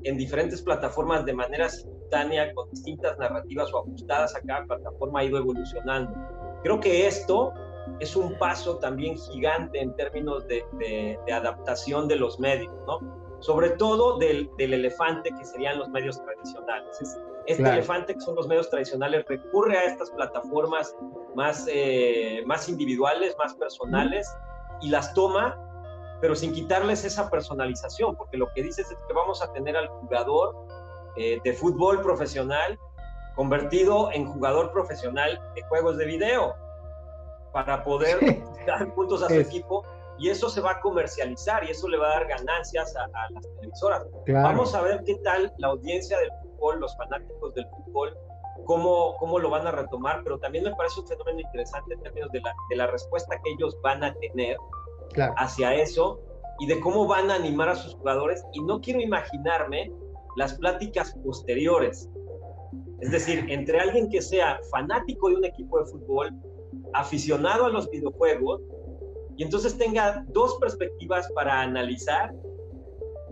[0.03, 5.23] en diferentes plataformas de manera simultánea, con distintas narrativas o ajustadas a cada plataforma, ha
[5.23, 6.13] ido evolucionando.
[6.61, 7.53] Creo que esto
[7.99, 12.99] es un paso también gigante en términos de, de, adaptación de los medios, ¿no?
[13.39, 17.17] Sobre todo del, del, elefante que serían los medios tradicionales.
[17.45, 20.95] Este elefante que son los medios tradicionales recurre a estas plataformas
[21.35, 24.33] más, eh, más individuales, más personales
[24.81, 25.59] y las toma,
[26.21, 29.89] pero sin quitarles esa personalización, porque lo que dices es que vamos a tener al
[29.89, 30.55] jugador
[31.17, 32.79] eh, de fútbol profesional
[33.35, 36.55] convertido en jugador profesional de juegos de video
[37.53, 39.85] para poder dar puntos a su equipo
[40.17, 43.47] y eso se va a comercializar y eso le va a dar ganancias a, las
[43.55, 44.05] televisoras.
[44.27, 48.17] Vamos a ver qué tal la audiencia del fútbol, los fanáticos del fútbol,
[48.65, 52.31] cómo, cómo lo van a retomar, pero también me parece un fenómeno interesante en términos
[52.31, 54.57] de la, de la respuesta que ellos van a tener
[55.37, 56.19] hacia eso
[56.59, 58.43] y de cómo van a animar a sus jugadores.
[58.53, 59.91] Y no quiero imaginarme
[60.35, 62.09] las pláticas posteriores.
[63.01, 66.31] Es decir, entre alguien que sea fanático de un equipo de fútbol
[66.93, 68.62] aficionado a los videojuegos
[69.36, 72.34] y entonces tenga dos perspectivas para analizar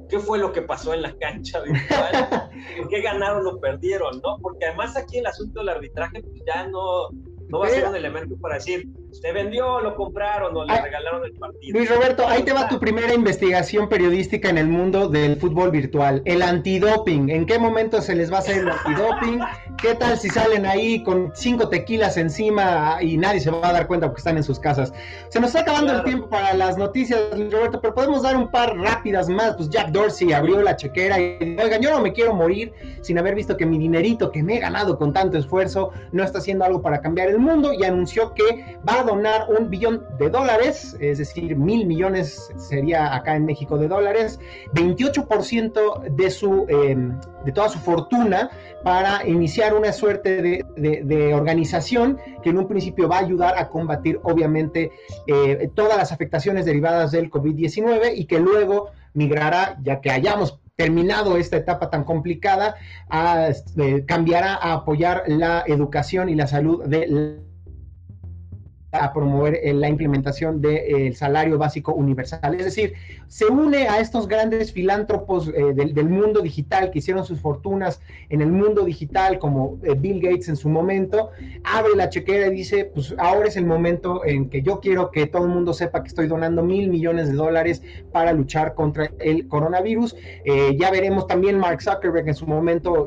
[0.09, 2.51] qué fue lo que pasó en la cancha virtual,
[2.89, 4.37] qué ganaron o perdieron, ¿no?
[4.41, 7.09] Porque además aquí el asunto del arbitraje pues ya no,
[7.51, 11.25] no va a ser un elemento para decir, se vendió, lo compraron o le regalaron
[11.25, 11.77] el partido.
[11.77, 16.21] Luis Roberto, ahí te va tu primera investigación periodística en el mundo del fútbol virtual.
[16.25, 17.29] El antidoping.
[17.29, 19.39] ¿En qué momento se les va a hacer el antidoping?
[19.81, 23.87] ¿Qué tal si salen ahí con cinco tequilas encima y nadie se va a dar
[23.87, 24.93] cuenta porque están en sus casas?
[25.29, 27.19] Se nos está acabando el tiempo para las noticias,
[27.51, 29.55] Roberto, pero podemos dar un par rápidas más.
[29.55, 33.17] Pues Jack Dorsey abrió la chequera y dijo, oigan, yo no me quiero morir sin
[33.17, 36.63] haber visto que mi dinerito que me he ganado con tanto esfuerzo no está haciendo
[36.63, 40.95] algo para cambiar el mundo y anunció que va a donar un billón de dólares,
[40.99, 44.39] es decir, mil millones sería acá en México de dólares,
[44.75, 46.95] 28% de, su, eh,
[47.45, 48.51] de toda su fortuna
[48.83, 54.19] para iniciar una suerte de, organización que en un principio va a ayudar a combatir
[54.23, 54.91] obviamente
[55.27, 61.37] eh, todas las afectaciones derivadas del COVID-19 y que luego migrará, ya que hayamos terminado
[61.37, 62.75] esta etapa tan complicada,
[63.09, 67.39] a, eh, cambiará a apoyar la educación y la salud de
[68.91, 72.55] a promover eh, la implementación del eh, salario básico universal.
[72.55, 72.93] Es decir,
[73.27, 78.41] se une a estos grandes filántropos eh, del, mundo digital que hicieron sus fortunas en
[78.41, 81.29] el mundo digital, como Bill Gates en su momento,
[81.63, 85.25] abre la chequera y dice, pues ahora es el momento en que yo quiero que
[85.25, 89.47] todo el mundo sepa que estoy donando mil millones de dólares para luchar contra el
[89.47, 90.15] coronavirus.
[90.77, 93.05] ya veremos también Mark Zuckerberg en su momento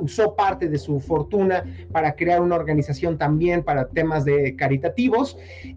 [0.00, 4.75] usó parte de su fortuna para crear una organización también para temas de caridad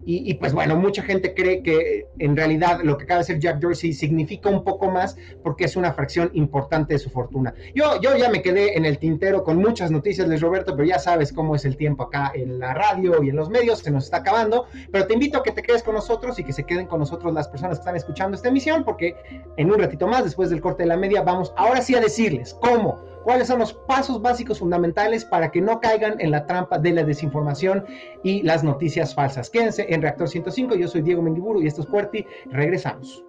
[0.04, 3.60] y, pues bueno, mucha gente cree que en realidad lo que acaba de hacer Jack
[3.60, 7.54] Dorsey significa un poco más porque es una fracción importante de su fortuna.
[7.74, 10.98] Yo, yo ya me quedé en el tintero con muchas noticias, Les Roberto, pero ya
[10.98, 14.04] sabes cómo es el tiempo acá en la radio y en los medios, se nos
[14.04, 16.86] está acabando, pero te invito a que te quedes con nosotros y que se queden
[16.86, 19.16] con nosotros las personas que están escuchando esta emisión, porque
[19.56, 22.54] en un ratito más, después del corte de la media, vamos ahora sí a decirles
[22.60, 26.92] cómo cuáles son los pasos básicos fundamentales para que no caigan en la trampa de
[26.92, 27.84] la desinformación
[28.22, 29.50] y las noticias falsas.
[29.50, 33.24] Quédense en Reactor 105, yo soy Diego Mendiburu y esto es Puerti, regresamos.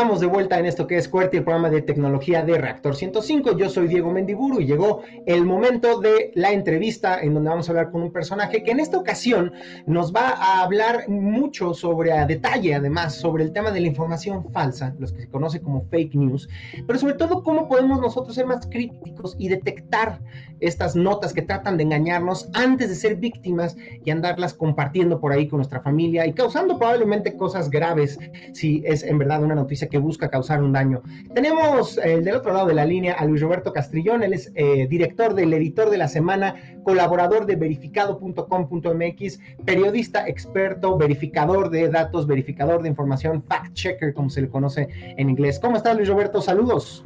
[0.00, 3.58] Estamos de vuelta en esto que es QWERTY, el programa de tecnología de Reactor 105.
[3.58, 7.72] Yo soy Diego Mendiburu y llegó el momento de la entrevista en donde vamos a
[7.72, 9.52] hablar con un personaje que en esta ocasión
[9.84, 14.50] nos va a hablar mucho sobre, a detalle además, sobre el tema de la información
[14.50, 16.48] falsa, los que se conoce como fake news,
[16.86, 20.18] pero sobre todo cómo podemos nosotros ser más críticos y detectar
[20.60, 25.48] estas notas que tratan de engañarnos antes de ser víctimas y andarlas compartiendo por ahí
[25.48, 28.18] con nuestra familia y causando probablemente cosas graves
[28.52, 31.02] si es en verdad una noticia que busca causar un daño.
[31.34, 34.86] Tenemos eh, del otro lado de la línea a Luis Roberto Castrillón, él es eh,
[34.88, 42.82] director del editor de la semana, colaborador de verificado.com.mx, periodista experto, verificador de datos, verificador
[42.82, 45.58] de información, fact checker, como se le conoce en inglés.
[45.60, 46.40] ¿Cómo estás, Luis Roberto?
[46.40, 47.04] Saludos.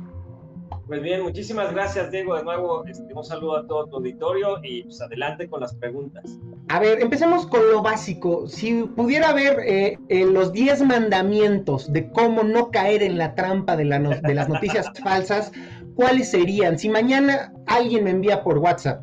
[0.86, 2.36] Pues bien, muchísimas gracias, Diego.
[2.36, 6.38] De nuevo, este, un saludo a todo tu auditorio y pues adelante con las preguntas.
[6.68, 8.46] A ver, empecemos con lo básico.
[8.48, 13.76] Si pudiera ver eh, eh, los 10 mandamientos de cómo no caer en la trampa
[13.76, 15.52] de, de las noticias falsas,
[15.94, 16.78] ¿cuáles serían?
[16.78, 19.02] Si mañana alguien me envía por WhatsApp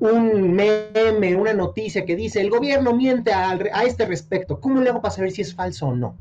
[0.00, 4.90] un meme, una noticia que dice el gobierno miente a, a este respecto, ¿cómo le
[4.90, 6.16] hago para saber si es falso o no?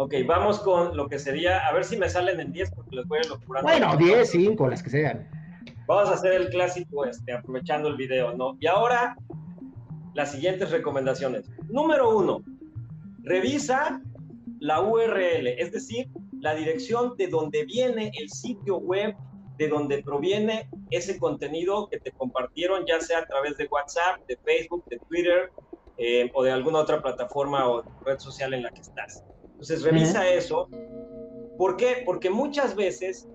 [0.00, 3.06] Ok, vamos con lo que sería, a ver si me salen en 10 porque les
[3.08, 3.68] voy a locurando.
[3.68, 5.28] Bueno, 10, 5, las que sean.
[5.88, 8.56] Vamos a hacer el clásico, este, aprovechando el video, ¿no?
[8.60, 9.16] Y ahora,
[10.14, 11.50] las siguientes recomendaciones.
[11.68, 12.44] Número uno,
[13.24, 14.00] revisa
[14.60, 16.08] la URL, es decir,
[16.40, 19.16] la dirección de donde viene el sitio web,
[19.56, 24.36] de donde proviene ese contenido que te compartieron, ya sea a través de WhatsApp, de
[24.44, 25.50] Facebook, de Twitter
[25.96, 29.24] eh, o de alguna otra plataforma o red social en la que estás.
[29.58, 30.68] Entonces revisa eso.
[31.56, 32.04] ¿Por qué?
[32.06, 33.28] Porque muchas veces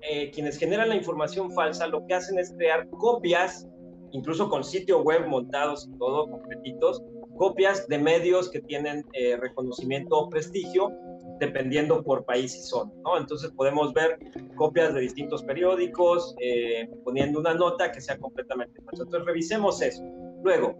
[0.00, 3.68] eh, quienes generan la información falsa lo que hacen es crear copias,
[4.10, 7.00] incluso con sitio web montados y todo, completitos,
[7.36, 10.90] copias de medios que tienen eh, reconocimiento o prestigio,
[11.38, 13.16] dependiendo por país y zona, ¿no?
[13.16, 14.18] Entonces podemos ver
[14.56, 19.04] copias de distintos periódicos, eh, poniendo una nota que sea completamente falsa.
[19.04, 20.02] Entonces revisemos eso.
[20.42, 20.74] Luego,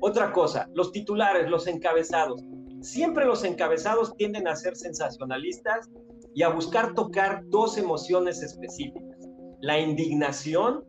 [0.00, 2.44] otra cosa, los titulares, los encabezados.
[2.80, 5.90] Siempre los encabezados tienden a ser sensacionalistas
[6.34, 9.28] y a buscar tocar dos emociones específicas.
[9.60, 10.84] La indignación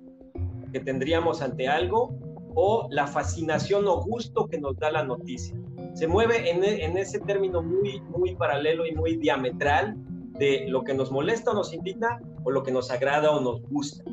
[0.72, 2.16] que tendríamos ante algo
[2.54, 5.56] o la fascinación o gusto que nos da la noticia.
[5.94, 9.96] Se mueve en, e, ese término muy, muy paralelo y muy diametral
[10.38, 13.62] de lo que nos molesta o nos indigna o lo que nos agrada o nos
[13.64, 14.04] gusta.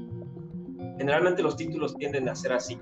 [0.99, 2.79] Generalmente los títulos tienden a ser así.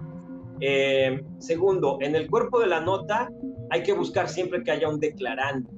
[0.61, 3.28] Eh, segundo, en el cuerpo de la nota
[3.70, 5.70] hay que buscar siempre que haya un declarante.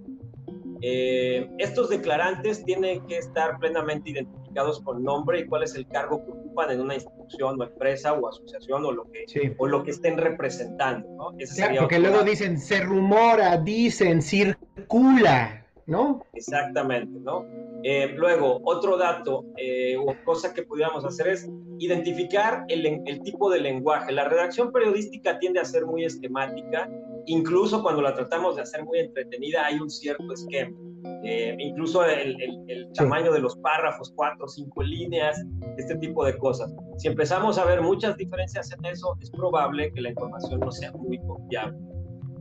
[0.83, 6.25] Eh, estos declarantes tienen que estar plenamente identificados con nombre y cuál es el cargo
[6.25, 9.91] que ocupan en una institución o empresa o asociación o lo que, o lo que
[9.91, 11.09] estén representando.
[11.17, 11.33] ¿no?
[11.81, 16.25] porque luego dicen, se rumora, dicen, circula, ¿no?
[16.35, 17.47] Exactamente, ¿no?
[17.83, 23.51] Eh, luego, otro dato eh, o cosa que pudiéramos hacer es identificar el, el tipo
[23.51, 24.13] de lenguaje.
[24.13, 26.89] La redacción periodística tiende a ser muy esquemática
[27.27, 30.77] incluso cuando la tratamos de hacer muy entretenida, hay un cierto esquema.
[31.25, 32.37] Eh, incluso el,
[32.69, 35.43] el, tamaño de los párrafos, cuatro o cinco líneas,
[35.77, 36.75] este tipo de cosas.
[36.99, 40.93] Si empezamos a ver muchas diferencias en eso, es probable que la información no sea
[40.93, 41.79] muy confiable,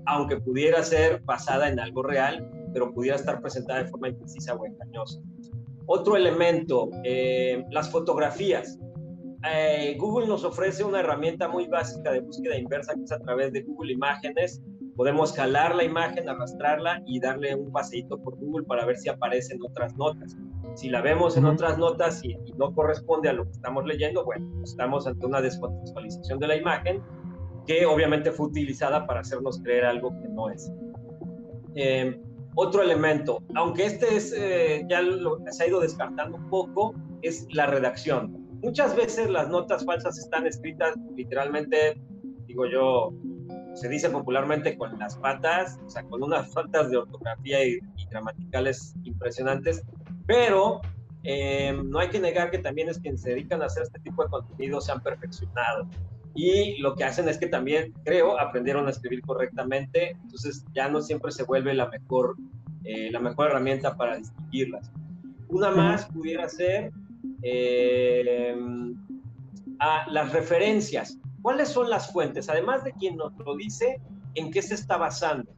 [0.06, 4.66] aunque pudiera ser basada en algo real, pero pudiera estar presentada de forma imprecisa o
[4.66, 5.20] engañosa.
[5.88, 8.80] Otro elemento, eh, las fotografías.
[9.48, 13.54] Eh, Google nos ofrece una herramienta muy básica de búsqueda inversa que es a través
[13.54, 14.62] de Google Imágenes
[14.96, 19.60] podemos jalar la imagen, arrastrarla y darle un paseíto por Google para ver si aparecen
[19.62, 20.38] otras notas.
[20.76, 24.50] Si la vemos en otras notas y, no corresponde a lo que estamos leyendo, bueno,
[24.64, 27.02] estamos ante una descontextualización de la imagen
[27.68, 30.72] que obviamente fue utilizada para hacernos creer algo que no es.
[31.76, 32.22] Em,
[32.56, 37.48] otro elemento, aunque este es, eh, ya lo, se ha ido descartando un poco, es
[37.54, 38.46] la redacción.
[38.62, 42.00] Muchas veces las notas falsas están escritas literalmente,
[42.48, 43.14] digo yo,
[43.76, 48.96] se dice popularmente con las patas, o sea, con unas faltas de ortografía y, gramaticales
[49.04, 49.84] impresionantes,
[50.26, 50.82] pero
[51.24, 54.24] eh, no hay que negar que también es quienes se dedican a hacer este tipo
[54.24, 55.88] de contenido se han perfeccionado.
[56.34, 61.02] Y lo que hacen es que también, creo, aprendieron a escribir correctamente, entonces ya no
[61.02, 62.36] siempre se vuelve la mejor,
[62.84, 64.92] eh, la mejor herramienta para distinguirlas.
[65.50, 66.92] Una más pudiera ser
[67.42, 68.56] eh,
[69.80, 71.18] a las referencias.
[71.46, 72.50] ¿Cuáles son las fuentes?
[72.50, 74.02] Además de quien nos lo dice,
[74.34, 75.52] ¿en qué se está basando?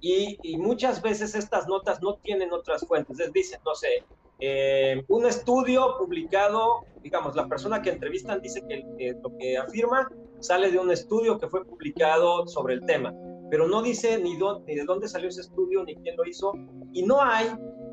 [0.00, 3.16] Y, muchas veces estas notas no tienen otras fuentes.
[3.16, 4.04] Les dicen, no sé,
[4.40, 10.72] eh, un estudio publicado, digamos, la persona que entrevistan dice que, lo que afirma sale
[10.72, 13.14] de un estudio que fue publicado sobre el tema,
[13.48, 16.52] pero no dice ni, ni de dónde salió ese estudio, ni quién lo hizo,
[16.92, 17.46] y no hay,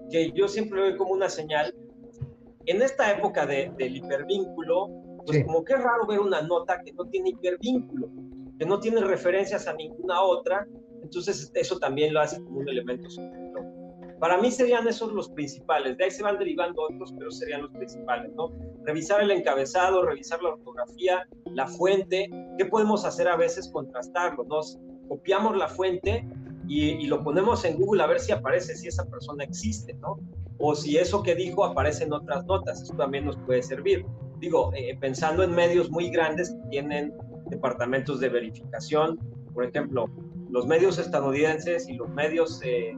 [0.09, 1.75] que yo siempre veo como una señal,
[2.65, 6.93] en esta época de, del hipervínculo, pues como que es raro ver una nota que
[6.93, 8.09] no tiene hipervínculo,
[8.57, 10.67] que no tiene referencias a ninguna otra,
[11.01, 13.09] entonces eso también lo hace como un elemento
[14.19, 17.71] Para mí serían esos los principales, de ahí se van derivando otros, pero serían los
[17.71, 18.51] principales, ¿no?
[18.83, 23.69] Revisar el encabezado, revisar la ortografía, la fuente, ¿qué podemos hacer a veces?
[23.71, 26.25] Contrastarlo, nos copiamos la fuente
[26.67, 30.17] y, y, lo ponemos en Google a ver si aparece, si esa persona existe, ¿no?
[30.65, 34.05] o si eso que dijo aparece en otras notas, eso también nos puede servir.
[34.43, 37.13] Digo, eh, pensando en medios muy grandes que tienen
[37.49, 39.17] departamentos de verificación,
[39.53, 40.07] por ejemplo,
[40.49, 42.93] los medios estadounidenses y los medios eh,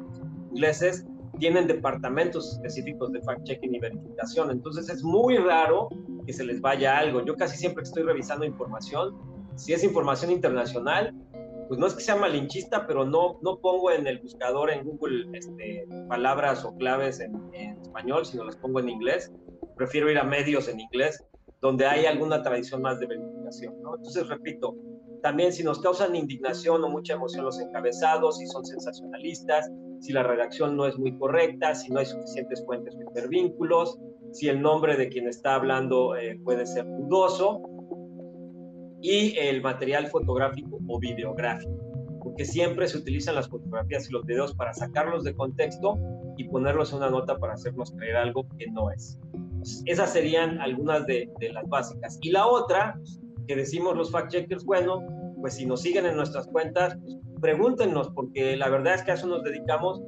[0.50, 1.06] ingleses
[1.38, 4.50] tienen departamentos específicos de fact-checking y verificación.
[4.50, 5.90] Entonces es muy raro
[6.26, 7.24] que se les vaya algo.
[7.24, 9.16] Yo casi siempre estoy revisando información,
[9.54, 11.14] si es información internacional,
[11.68, 15.28] pues no es que sea malinchista, pero no, no pongo en el buscador en Google
[15.38, 19.32] este, palabras o claves en, en, español, sino las pongo en inglés.
[19.78, 21.24] Prefiero ir a medios en inglés,
[21.62, 23.76] donde hay alguna tradición más de verificación.
[23.78, 24.76] Entonces, repito,
[25.22, 30.24] también si nos causan indignación o mucha emoción los encabezados, si son sensacionalistas, si la
[30.24, 33.98] redacción no es muy correcta, si no hay suficientes fuentes o intervínculos,
[34.32, 37.62] si el nombre de quien está hablando eh, puede ser dudoso,
[39.02, 44.56] y el material fotográfico o videográfico, porque siempre se utilizan las fotografías y los videos
[44.56, 45.98] para sacarlos de contexto
[46.38, 49.20] y ponerlos en una nota para hacernos creer algo que no es.
[49.86, 52.18] Esas serían algunas de, de las básicas.
[52.22, 53.00] Y la otra,
[53.48, 55.00] que decimos los fact-checkers, bueno,
[55.42, 59.14] pues si nos siguen en nuestras cuentas, pues pregúntenos, porque la verdad es que a
[59.16, 60.02] eso nos dedicamos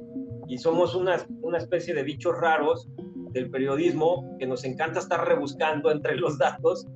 [0.48, 2.88] y somos una, una especie de bichos raros
[3.32, 6.86] del periodismo que nos encanta estar rebuscando entre los datos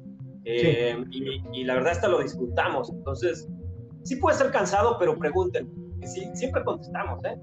[0.45, 2.91] eh, y, la verdad hasta lo disfrutamos.
[2.91, 3.49] Entonces,
[4.03, 5.71] sí puede ser cansado, pero pregunten,
[6.05, 7.37] sí, siempre contestamos, ¿eh?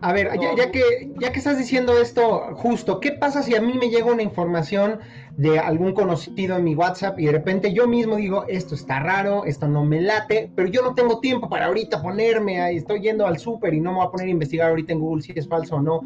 [0.00, 3.74] A ver, ya, que, ya que estás diciendo esto justo, ¿qué pasa si a mí
[3.74, 5.00] me llega una información
[5.36, 9.44] de algún conocido en mi WhatsApp y de repente yo mismo digo, esto está raro,
[9.44, 13.26] esto no me late, pero yo no tengo tiempo para ahorita ponerme ahí, estoy yendo
[13.26, 15.48] al súper y no me voy a poner a investigar ahorita en Google si es
[15.48, 16.02] falso o no?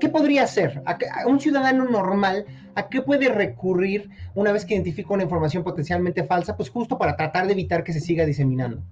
[0.00, 0.82] ¿Qué podría hacer?
[0.86, 6.24] ¿A un ciudadano normal, ¿a qué puede recurrir una vez que identifica una información potencialmente
[6.24, 6.56] falsa?
[6.56, 8.82] Pues justo para tratar de evitar que se siga diseminando.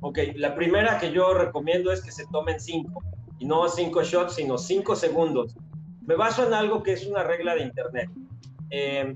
[0.00, 3.02] Ok, la primera que yo recomiendo es que se tomen cinco
[3.40, 5.56] y no cinco shots, sino cinco segundos.
[6.06, 8.10] Me baso en algo que es una regla de Internet.
[8.70, 9.14] Eh,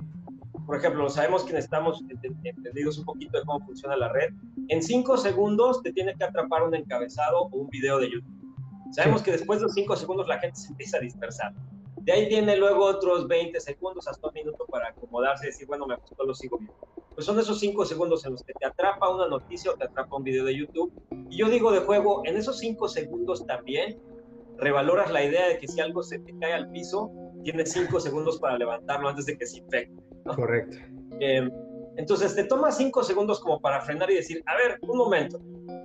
[0.66, 2.02] por ejemplo, sabemos que estamos
[2.42, 4.30] entendidos un poquito de cómo funciona la red.
[4.68, 8.34] En cinco segundos te tiene que atrapar un encabezado o un video de YouTube.
[8.92, 11.52] Sabemos que después de los cinco segundos la gente se empieza a dispersar.
[11.98, 15.86] De ahí viene luego otros 20 segundos hasta un minuto para acomodarse y decir, bueno,
[15.86, 16.74] me gustó, lo sigo viendo.
[17.14, 20.16] Pues son esos cinco segundos en los que te atrapa una noticia o te atrapa
[20.16, 20.92] un video de YouTube.
[21.28, 24.00] Y yo digo de juego, en esos cinco segundos también
[24.58, 27.10] revaloras la idea de que si algo se te cae al piso,
[27.42, 29.94] tienes cinco segundos para levantarlo antes de que se infecte.
[30.24, 30.78] Correcto.
[31.20, 31.48] Eh,
[31.96, 35.38] entonces te toma cinco segundos como para frenar y decir, a ver, un momento,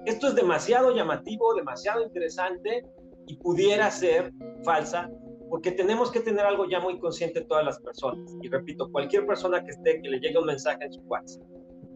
[0.06, 2.84] esto es demasiado llamativo, demasiado interesante
[3.28, 4.32] y pudiera ser
[4.64, 5.10] falsa,
[5.50, 8.36] porque tenemos que tener algo ya muy consciente todas las personas.
[8.42, 11.44] Y repito, cualquier persona que esté, que le llegue un mensaje en su WhatsApp,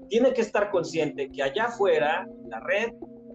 [0.10, 2.92] tiene que estar consciente que allá afuera, en la red,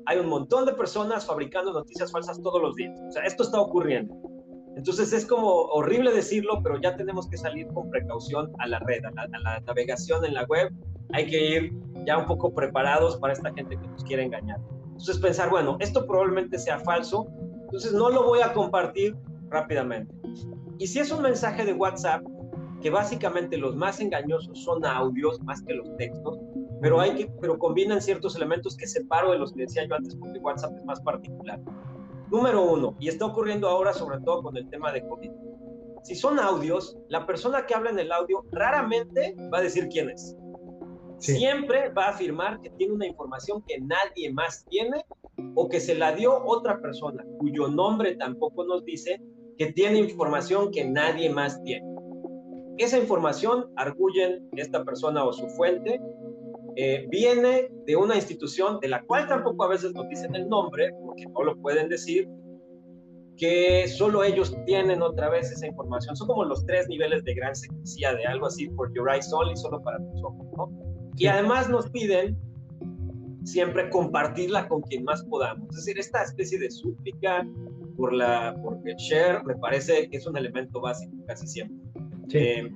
[0.09, 2.99] hay un montón de personas fabricando noticias falsas todos los días.
[3.09, 4.15] O sea, esto está ocurriendo.
[4.75, 9.05] Entonces es como horrible decirlo, pero ya tenemos que salir con precaución a la red,
[9.05, 10.73] a la, navegación en la web.
[11.13, 11.73] Hay que ir
[12.07, 14.59] ya un poco preparados para esta gente que nos quiere engañar.
[14.87, 17.27] Entonces pensar, bueno, esto probablemente sea falso,
[17.65, 19.15] entonces no lo voy a compartir
[19.51, 20.15] rápidamente.
[20.79, 22.23] Y si es un mensaje de WhatsApp,
[22.81, 26.39] que básicamente los más engañosos son audios más que los textos,
[26.81, 30.14] pero hay que, pero combinan ciertos elementos que separo de los que decía yo antes,
[30.16, 31.61] porque WhatsApp es más particular.
[32.31, 35.31] Número uno, y está ocurriendo ahora sobre todo con el tema de COVID.
[36.05, 40.11] Si son audios, la persona que habla en el audio raramente va a decir quién
[40.11, 40.37] es.
[41.18, 45.05] Siempre va a afirmar que tiene una información que nadie más tiene
[45.55, 49.20] o que se la dio otra persona cuyo nombre tampoco nos dice
[49.57, 51.85] que tiene información que nadie más tiene.
[52.79, 56.01] Esa información, arguyen esta persona o su fuente,
[56.81, 60.93] eh, viene de una institución de la cual tampoco a veces nos dicen el nombre,
[61.05, 62.29] porque no lo pueden decir,
[63.37, 66.14] que solo ellos tienen otra vez esa información.
[66.14, 69.57] Son como los tres niveles de gran secrecía de algo así, por your eyes only,
[69.57, 70.70] solo para tus ojos, ¿no?
[71.16, 72.39] Y además nos piden
[73.43, 75.68] siempre compartirla con quien más podamos.
[75.70, 77.45] Es decir, esta especie de súplica
[77.97, 81.76] por, la, por el share me parece que es un elemento básico casi siempre.
[82.35, 82.70] Eh,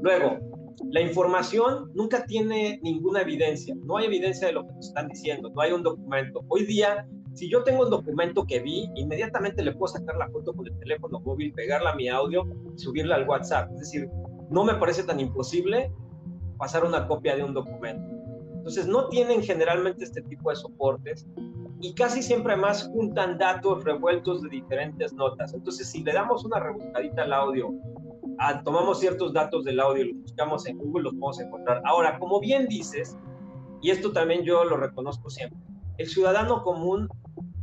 [0.00, 0.53] luego,
[0.90, 5.50] la información nunca tiene ninguna evidencia, no hay evidencia de lo que nos están diciendo,
[5.54, 6.44] no hay un documento.
[6.48, 10.52] Hoy día, si yo tengo un documento que vi, inmediatamente le puedo sacar la foto
[10.52, 12.44] con el teléfono móvil, pegarla a mi audio
[12.76, 13.70] subirla al WhatsApp.
[13.72, 14.08] Es decir,
[14.50, 15.92] no me parece tan imposible
[16.58, 18.14] pasar una copia de un documento.
[18.56, 21.26] Entonces, no tienen generalmente este tipo de soportes
[21.80, 25.52] y casi siempre más juntan datos revueltos de diferentes notas.
[25.52, 27.74] Entonces, si le damos una rebuscadita al audio
[28.38, 31.82] Ah, tomamos ciertos datos del audio los buscamos en Google, los podemos encontrar.
[31.84, 33.16] Ahora, como bien dices,
[33.80, 35.58] y esto también yo lo reconozco siempre,
[35.98, 37.08] el ciudadano común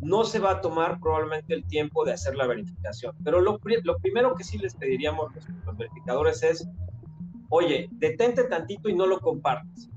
[0.01, 3.15] no se va a tomar probablemente el tiempo de hacer la verificación.
[3.23, 6.67] Pero lo, primero que sí les pediríamos los, los verificadores es,
[7.49, 9.89] oye, detente tantito y no lo compartas.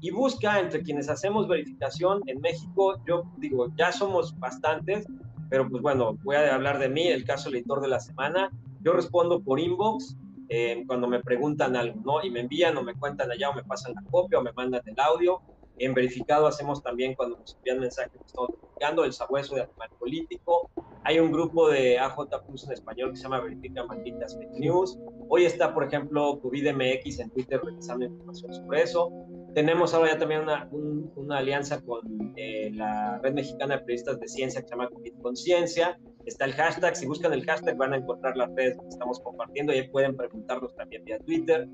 [0.00, 5.06] Y busca entre quienes hacemos verificación en México, yo digo, ya somos bastantes,
[5.50, 8.50] pero pues bueno, voy a hablar de mí, el caso editor de la semana.
[8.84, 10.16] Yo respondo por inbox
[10.50, 12.22] eh, cuando me preguntan algo, ¿no?
[12.22, 14.82] Y me envían o me cuentan allá o me pasan la copia o me mandan
[14.86, 15.40] el audio.
[15.78, 19.88] En verificado hacemos también cuando nos envían mensajes que estamos verificando, el sabueso de animal
[19.98, 20.70] político.
[21.02, 24.98] Hay un grupo de AJ Plus en español que se llama Verifica Malditas Fake News.
[25.30, 29.10] Hoy está, por ejemplo, COVIDMX en Twitter revisando información sobre eso.
[29.54, 34.60] Tenemos ahora ya también una, alianza con eh, la Red Mexicana de Periodistas de Ciencia
[34.60, 35.98] que se llama COVID Conciencia.
[36.26, 39.72] Está el hashtag, si buscan el hashtag van a encontrar las redes que estamos compartiendo
[39.72, 41.68] ahí pueden preguntarnos también vía Twitter.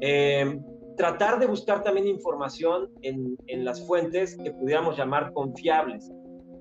[0.00, 0.60] Eh,
[0.96, 6.10] tratar de buscar también información en, en, las fuentes que pudiéramos llamar confiables.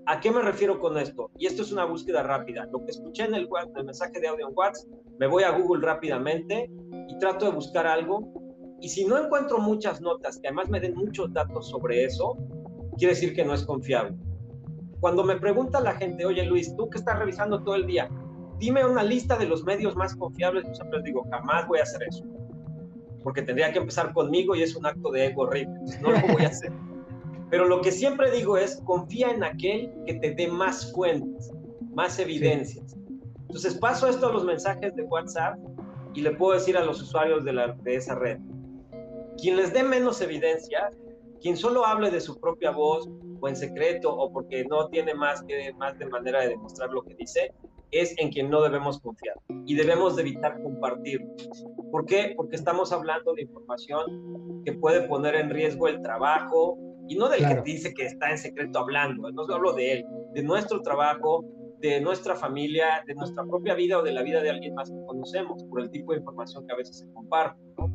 [0.08, 1.32] ¿A qué me refiero con esto?
[1.38, 2.68] Y esto es una búsqueda rápida.
[2.72, 5.84] Lo que escuché en el, el mensaje de audio en WhatsApp, me voy a Google
[5.84, 6.70] rápidamente
[7.08, 8.32] y trato de buscar algo.
[8.82, 12.38] Y si no encuentro muchas notas que además me den muchos datos sobre eso,
[12.98, 14.16] quiere decir que no es confiable.
[15.00, 18.10] Cuando me pregunta la gente, oye Luis, tú que estás revisando todo el día,
[18.60, 21.84] dime una lista de los medios más confiables, yo siempre les digo, jamás voy a
[21.84, 22.24] hacer eso
[23.26, 26.46] porque tendría que empezar conmigo y es un acto de ego horrible, no lo voy
[26.46, 26.72] a hacer.
[27.50, 31.52] Pero lo que siempre digo es, confía en aquel que te dé más fuentes,
[31.96, 32.96] más evidencias.
[33.42, 35.58] Entonces paso esto a los mensajes de WhatsApp
[36.14, 38.38] y le puedo decir a los usuarios de, la, de esa red,
[39.42, 40.92] quien les dé menos evidencia,
[41.42, 43.10] quien solo hable de su propia voz
[43.46, 47.04] o en secreto o porque no tiene más, que, más de manera de demostrar lo
[47.04, 47.54] que dice,
[47.92, 49.36] es en quien no debemos confiar
[49.66, 51.22] y debemos de evitar compartir.
[51.92, 52.34] ¿Por qué?
[52.36, 56.78] Porque estamos hablando de información que puede poner en riesgo el trabajo
[57.08, 60.42] y no del que dice que está en secreto hablando, no hablo de él, de
[60.42, 61.46] nuestro trabajo,
[61.80, 65.06] de nuestra familia, de nuestra propia vida o de la vida de alguien más que
[65.06, 67.62] conocemos, por el tipo de información que a veces se comparte.
[67.78, 67.94] ¿no?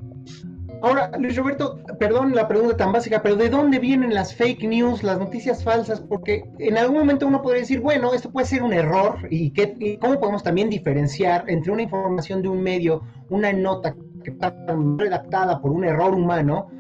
[0.83, 5.03] Ahora, Luis Roberto, perdón la pregunta tan básica, pero ¿de dónde vienen las fake news,
[5.03, 6.01] las noticias falsas?
[6.01, 9.99] Porque en algún momento uno podría decir, bueno, esto puede ser un error y, qué,
[10.01, 13.95] cómo podemos también diferenciar entre una información de un medio, una nota
[14.25, 14.55] que está
[14.97, 16.71] redactada por un error humano,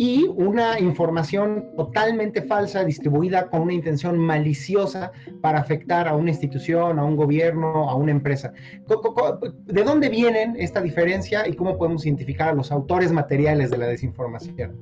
[0.00, 5.10] y una información totalmente falsa distribuida con una intención maliciosa
[5.42, 8.52] para afectar a una institución, a un gobierno, a una empresa.
[9.66, 13.86] ¿De dónde vienen esta diferencia y cómo podemos identificar a los autores materiales de la
[13.88, 14.76] desinformación?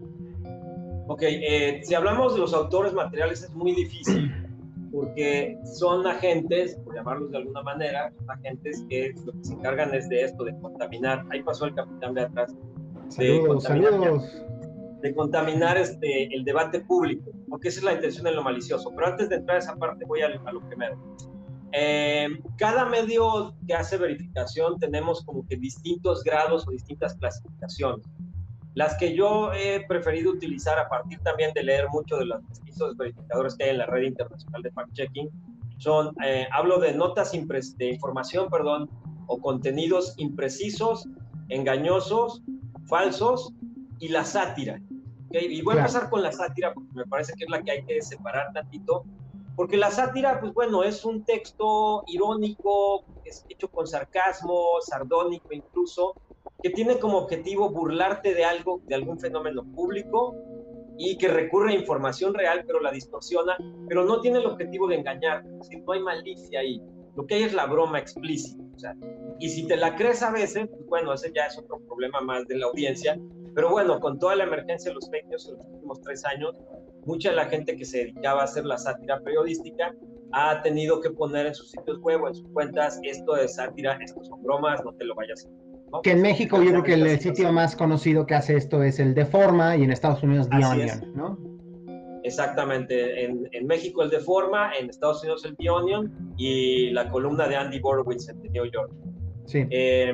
[1.08, 4.30] Ok, eh, si hablamos de los autores materiales es muy difícil
[4.92, 10.10] porque son agentes, por llamarlos de alguna manera, agentes que lo que se encargan es
[10.10, 11.24] de esto, de contaminar.
[11.30, 12.54] Ahí pasó el capitán de atrás.
[13.08, 14.46] Saludos, saludos
[15.06, 18.90] de contaminar este, el debate público, porque esa es la intención en lo malicioso.
[18.94, 20.96] Pero antes de entrar a esa parte, voy a, a lo primero.
[21.72, 28.06] Eh, cada medio que hace verificación tenemos como que distintos grados o distintas clasificaciones.
[28.74, 32.96] Las que yo he preferido utilizar a partir también de leer mucho de los distintos
[32.96, 35.30] verificadores que hay en la red internacional de fact-checking
[35.78, 38.88] son, eh, hablo de notas de información, perdón,
[39.26, 41.08] o contenidos imprecisos,
[41.48, 42.42] engañosos,
[42.86, 43.52] falsos
[43.98, 44.80] y la sátira.
[45.30, 47.84] Y voy a empezar con la sátira porque me parece que es la que hay
[47.84, 49.04] que separar tantito,
[49.56, 56.16] porque la sátira, pues bueno, es un texto irónico, es hecho con sarcasmo, sardónico incluso,
[56.62, 60.34] que tiene como objetivo burlarte de algo, de algún fenómeno público
[60.98, 63.56] y que recurre a información real, pero la distorsiona,
[63.88, 66.80] pero no tiene el objetivo de engañar, es decir, no hay malicia ahí.
[67.14, 68.62] Lo que hay es la broma explícita.
[68.74, 68.94] O sea,
[69.38, 72.46] y si te la crees a veces, pues bueno, ese ya es otro problema más
[72.46, 73.18] de la audiencia,
[73.56, 76.60] pero bueno, con toda la emergencia de los fake news en los últimos tres años,
[77.06, 79.94] mucha de la gente que se dedicaba a hacer la sátira periodística
[80.32, 83.98] ha tenido que poner en sus sitios web o en sus cuentas esto de sátira,
[84.04, 85.48] esto son bromas, no te lo vayas a
[85.90, 86.02] ¿no?
[86.02, 89.14] Que en México yo creo que el sitio más conocido que hace esto es el
[89.14, 91.38] Deforma y en Estados Unidos The Onion, ¿no?
[92.24, 97.48] Exactamente, en, en, México el Deforma, en Estados Unidos el The Onion y la columna
[97.48, 98.92] de Andy Borowitz en New York.
[99.46, 99.64] Sí.
[99.70, 100.12] Eh,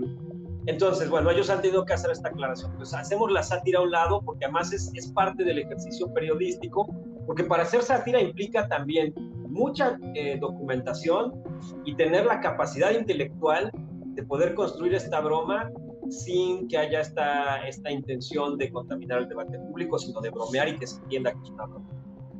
[0.66, 2.72] entonces, bueno, ellos han tenido que hacer esta aclaración.
[2.76, 6.86] Pues hacemos la sátira a un lado porque además es, es parte del ejercicio periodístico,
[7.26, 9.12] porque para hacer sátira implica también
[9.48, 11.42] mucha eh, documentación
[11.84, 15.70] y tener la capacidad intelectual de poder construir esta broma
[16.10, 20.76] sin que haya esta, esta intención de contaminar el debate público, sino de bromear y
[20.76, 21.88] que se entienda que es una broma.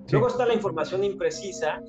[0.06, 0.12] Sí.
[0.12, 1.80] Luego está la información imprecisa,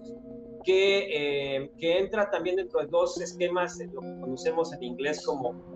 [0.64, 5.73] que, eh, que entra también dentro de dos esquemas, lo que conocemos en inglés como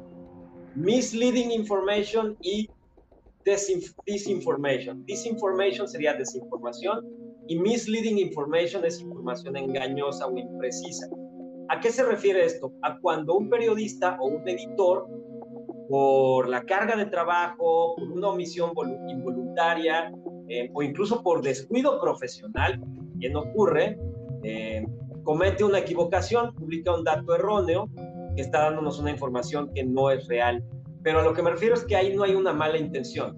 [0.77, 2.69] misleading information y
[4.05, 5.03] disinformation.
[5.05, 7.05] Disinformation sería desinformación
[7.47, 11.07] Y misleading information es información engañosa o imprecisa.
[11.69, 12.73] ¿A qué se refiere esto?
[12.81, 15.07] A cuando un periodista o un editor,
[15.89, 18.71] por la carga de trabajo, por una omisión
[19.07, 20.11] involuntaria
[20.49, 22.81] eh, o incluso por descuido profesional,
[23.21, 23.97] que no ocurre,
[24.43, 24.85] eh,
[25.23, 27.89] comete una equivocación, publica un dato erróneo
[28.37, 30.63] que está dándonos una información que no es real.
[31.03, 33.35] Pero a lo que me refiero es que ahí no hay una mala intención.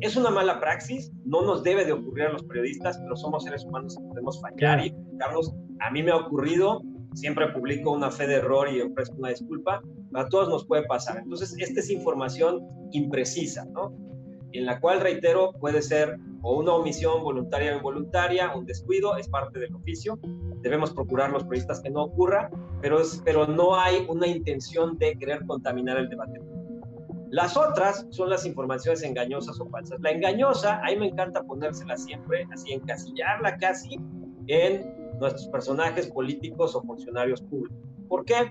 [0.00, 3.64] Es una mala praxis, no nos debe de ocurrir a los periodistas, pero somos seres
[3.64, 6.82] humanos y podemos fallar y Carlos, a mí me ha ocurrido,
[7.14, 9.82] siempre publico una fe de error y ofrezco una disculpa,
[10.14, 11.18] a todos nos puede pasar.
[11.18, 12.60] Entonces, esta es información
[12.92, 13.96] imprecisa, ¿no?
[14.58, 19.28] En la cual, reitero, puede ser o una omisión voluntaria o involuntaria, un descuido, es
[19.28, 20.18] parte del oficio.
[20.62, 22.50] Debemos procurar los periodistas que no ocurra,
[22.80, 26.40] pero, es, pero no hay una intención de querer contaminar el debate.
[27.30, 30.00] Las otras son las informaciones engañosas o falsas.
[30.00, 33.98] La engañosa, ahí me encanta ponérsela siempre, así encasillarla casi
[34.46, 37.76] en nuestros personajes políticos o funcionarios públicos.
[38.08, 38.50] ¿Por qué?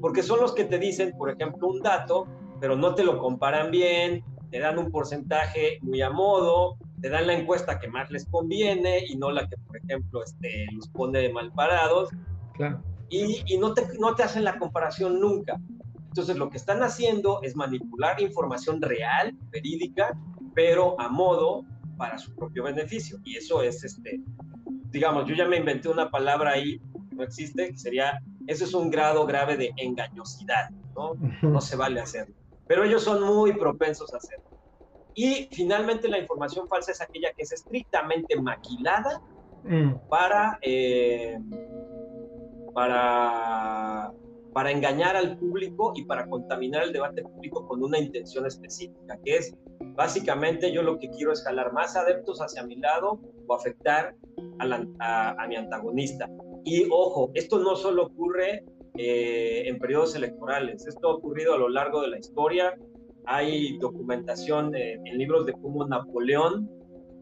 [0.00, 2.26] Porque son los que te dicen, por ejemplo, un dato,
[2.60, 4.24] pero no te lo comparan bien,
[4.56, 9.04] te dan un porcentaje muy a modo, te dan la encuesta que más les conviene
[9.06, 12.08] y no la que, por ejemplo, este, los pone mal parados.
[12.54, 12.82] Claro.
[13.10, 15.60] Y, y no, te, no te hacen la comparación nunca.
[16.08, 20.18] Entonces, lo que están haciendo es manipular información real, verídica,
[20.54, 21.66] pero a modo
[21.98, 23.18] para su propio beneficio.
[23.24, 24.22] Y eso es, este,
[24.90, 26.78] digamos, yo ya me inventé una palabra ahí
[27.10, 31.12] que no existe, que sería, eso es un grado grave de engañosidad, ¿no?
[31.42, 32.34] No se vale hacerlo.
[32.66, 34.56] Pero ellos son muy propensos a hacerlo.
[35.14, 39.22] Y finalmente la información falsa es aquella que es estrictamente maquilada
[39.64, 40.08] mm.
[40.10, 41.38] para, eh,
[42.74, 44.12] para,
[44.52, 49.36] para engañar al público y para contaminar el debate público con una intención específica, que
[49.36, 49.56] es
[49.94, 54.14] básicamente yo lo que quiero es jalar más adeptos hacia mi lado o afectar
[54.58, 56.28] a, a, mi antagonista.
[56.64, 58.64] Y ojo, esto no solo ocurre
[58.98, 62.74] eh, en periodos electorales, esto ha ocurrido a lo largo de la historia
[63.26, 66.70] hay documentación en libros de cómo Napoleón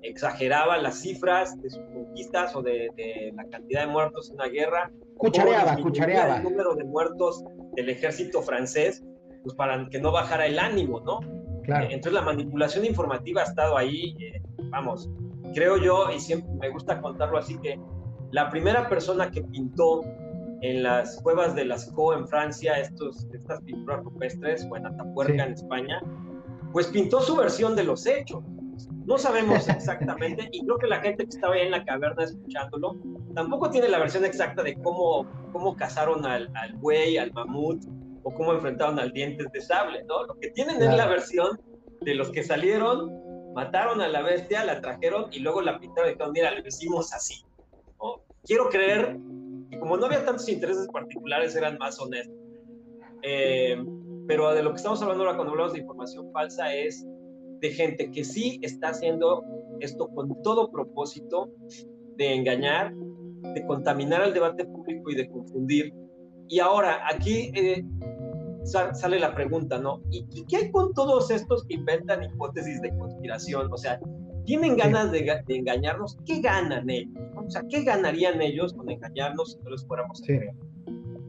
[0.02, 4.92] exageraba las cifras de sus conquistas o de, la cantidad de muertos en una guerra.
[5.16, 6.36] Cuchareaba, cuchareaba.
[6.36, 7.42] El número de muertos
[7.74, 9.02] del ejército francés,
[9.42, 11.20] pues para que no bajara el ánimo, ¿no?
[11.62, 11.84] Claro.
[11.84, 15.08] Entonces la manipulación informativa ha estado ahí, eh, vamos,
[15.54, 17.80] creo yo, y siempre me gusta contarlo así, que
[18.30, 20.02] la primera persona que pintó
[20.62, 25.52] en las cuevas de Lascaux en Francia, estos, estas pinturas rupestres, o en Atapuerca en
[25.52, 26.00] España,
[26.72, 28.42] pues pintó su versión de los hechos.
[29.06, 32.96] No sabemos exactamente, y creo que la gente que estaba ahí en la caverna escuchándolo,
[33.34, 37.84] tampoco tiene la versión exacta de cómo, cómo cazaron al, al buey, al mamut,
[38.24, 40.24] o cómo enfrentaron al dientes de sable, ¿no?
[40.24, 41.60] Lo que tienen es la versión
[42.00, 43.12] de los que salieron,
[43.54, 47.12] mataron a la bestia, la trajeron y luego la pintaron y dijeron, mira, lo hicimos
[47.12, 47.44] así.
[48.00, 48.22] ¿no?
[48.44, 49.18] Quiero creer
[49.78, 52.36] como no había tantos intereses particulares, eran más honestos.
[53.22, 53.76] Eh,
[54.26, 57.06] pero de lo que estamos hablando ahora cuando hablamos de información falsa es
[57.60, 59.42] de gente que sí está haciendo
[59.80, 61.50] esto con todo propósito
[62.16, 62.94] de engañar,
[63.54, 65.94] de contaminar el debate público y de confundir.
[66.48, 67.84] Y ahora, aquí eh,
[68.64, 70.02] sale la pregunta, ¿no?
[70.10, 73.72] ¿Y, qué hay con todos estos que inventan hipótesis de conspiración?
[73.72, 74.00] O sea,
[74.44, 77.12] tienen ganas de, engañarnos, ¿qué ganan ellos?
[77.36, 80.54] O sea, ¿qué ganarían ellos con engañarnos si no les fuéramos a creer?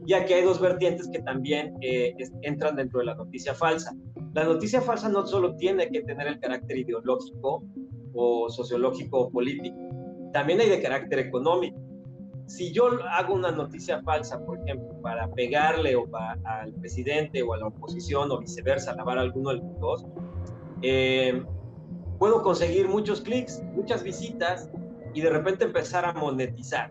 [0.06, 3.92] Y aquí hay dos vertientes que también eh, entran dentro de la noticia falsa.
[4.34, 7.64] La noticia falsa no solo tiene que tener el carácter ideológico
[8.14, 9.76] o sociológico o político,
[10.32, 11.78] también hay de carácter económico.
[12.46, 16.06] Si yo hago una noticia falsa, por ejemplo, para pegarle o
[16.44, 20.06] al presidente o a la oposición o viceversa, lavar a alguno de los dos,
[20.82, 21.42] eh,
[22.18, 24.70] puedo conseguir muchos clics, muchas visitas
[25.14, 26.90] y de repente empezar a monetizar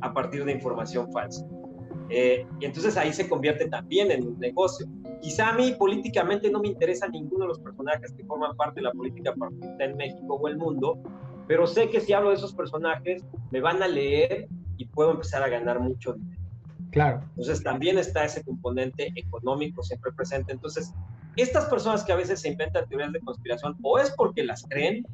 [0.00, 1.46] a partir de información falsa.
[2.08, 4.86] Eh, y entonces ahí se convierte también en un negocio.
[5.20, 8.84] Quizá a mí políticamente no me interesa ninguno de los personajes que forman parte de
[8.84, 10.98] la política partidista en México o el mundo,
[11.48, 15.42] pero sé que si hablo de esos personajes me van a leer y puedo empezar
[15.42, 16.42] a ganar mucho dinero.
[16.90, 17.22] Claro.
[17.30, 20.52] Entonces también está ese componente económico siempre presente.
[20.52, 20.94] Entonces,
[21.36, 25.04] estas personas que a veces se inventan teorías de conspiración o es porque las creen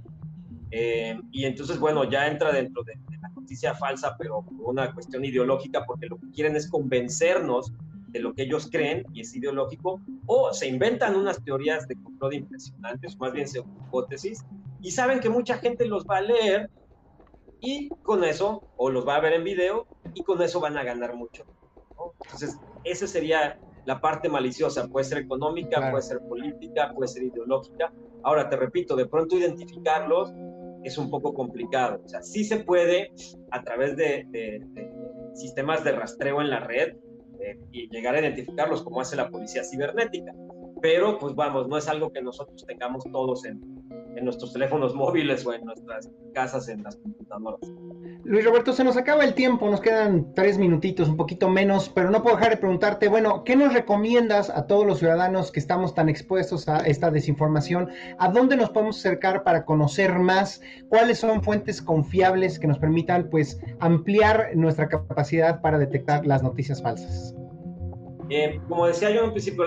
[0.74, 5.22] eh, y entonces, bueno, ya entra dentro de, la noticia falsa, pero por una cuestión
[5.22, 7.70] ideológica, porque lo que quieren es convencernos
[8.08, 12.34] de lo que ellos creen y es ideológico, o se inventan unas teorías de control
[12.34, 14.44] impresionantes, más bien hipótesis,
[14.80, 16.70] y saben que mucha gente los va a leer
[17.60, 20.84] y con eso, o los va a ver en video, y con eso van a
[20.84, 21.44] ganar mucho.
[22.24, 27.92] Entonces, esa sería la parte maliciosa, puede ser económica, puede ser política, puede ser ideológica.
[28.22, 30.32] Ahora, te repito, de pronto identificarlos
[30.84, 32.00] es un poco complicado.
[32.04, 33.12] O sea, sí se puede
[33.50, 34.62] a través de,
[35.34, 36.96] sistemas de rastreo en la red
[37.40, 40.32] eh, y llegar a identificarlos como hace la policía cibernética.
[40.80, 43.60] Pero, pues vamos, no es algo que nosotros tengamos todos en,
[44.16, 47.60] en nuestros teléfonos móviles o en nuestras casas, en las computadoras.
[48.24, 52.08] Luis Roberto, se nos acaba el tiempo, nos quedan tres minutitos, un poquito menos, pero
[52.10, 55.94] no puedo dejar de preguntarte, bueno, ¿qué nos recomiendas a todos los ciudadanos que estamos
[55.94, 57.90] tan expuestos a esta desinformación?
[58.18, 60.60] ¿A dónde nos podemos acercar para conocer más?
[60.88, 66.80] ¿Cuáles son fuentes confiables que nos permitan, pues, ampliar nuestra capacidad para detectar las noticias
[66.80, 67.34] falsas?
[68.34, 69.66] Eh, como decía yo en principio,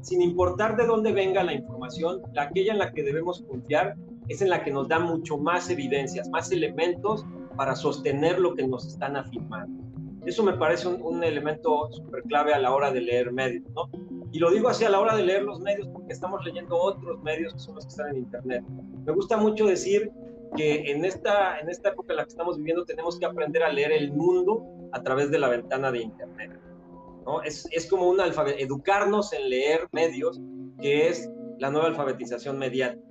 [0.00, 3.96] sin importar de dónde venga la información, la, aquella en la que debemos confiar
[4.28, 7.26] es en la que nos da mucho más evidencias, más elementos
[7.56, 9.82] para sostener lo que nos están afirmando.
[10.24, 13.90] Eso me parece un, elemento súper clave a la hora de leer medios, ¿no?
[14.30, 17.20] Y lo digo así a la hora de leer los medios porque estamos leyendo otros
[17.24, 18.62] medios que son los que están en Internet.
[19.04, 20.12] Me gusta mucho decir
[20.56, 23.72] que en esta, en esta época en la que estamos viviendo tenemos que aprender a
[23.72, 26.65] leer el mundo a través de la ventana de Internet.
[27.44, 30.40] Es, es como un educarnos en leer medios,
[30.80, 33.06] que es la nueva alfabetización mediática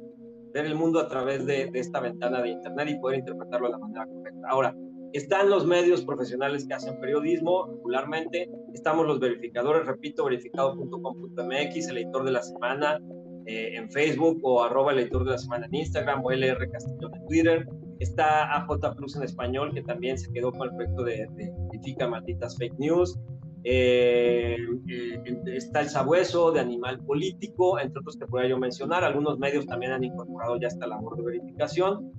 [0.56, 3.78] ver el mundo a través de, esta ventana de Internet y poder interpretarlo de la
[3.78, 4.48] manera correcta.
[4.50, 4.74] Ahora,
[5.12, 12.24] están los medios profesionales que hacen periodismo regularmente, estamos los verificadores, repito, verificado.com.mx, el editor
[12.24, 13.02] de la semana
[13.46, 17.10] eh, en Facebook o arroba el editor de la semana en Instagram o LR Castillo
[17.14, 17.68] en Twitter,
[18.00, 22.08] está AJ Plus en español que también se quedó con el proyecto de, de Verifica
[22.08, 23.20] Malditas Fake News,
[23.68, 24.58] eh,
[24.88, 29.04] eh, está el sabueso de animal político, entre otros que podría yo mencionar.
[29.04, 32.12] Algunos medios también han incorporado ya esta labor de verificación.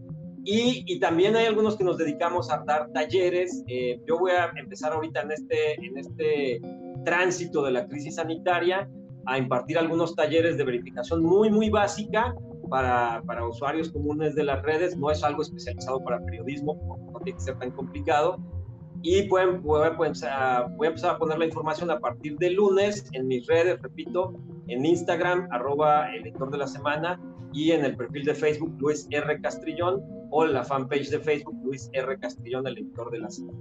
[0.45, 3.63] Y, y también hay algunos que nos dedicamos a dar talleres.
[3.69, 6.61] Eh, yo voy a empezar ahorita en este, en este
[7.05, 8.91] tránsito de la crisis sanitaria
[9.27, 12.35] a impartir algunos talleres de verificación muy, muy básica
[12.69, 14.97] para, para usuarios comunes de las redes.
[14.97, 16.77] No es algo especializado para periodismo,
[17.13, 18.37] no tiene que ser tan complicado
[19.09, 22.51] y pueden, voy, a empezar, voy a empezar a poner la información a partir de
[22.51, 24.35] lunes en mis redes, repito,
[24.67, 27.21] en Instagram, arroba el lector de la semana,
[27.53, 29.41] y en el perfil de Facebook, Luis R.
[29.41, 30.03] Castrillón,
[30.33, 32.19] o la fanpage de Facebook, Luis R.
[32.19, 33.57] Castrillón, el lector de la semana.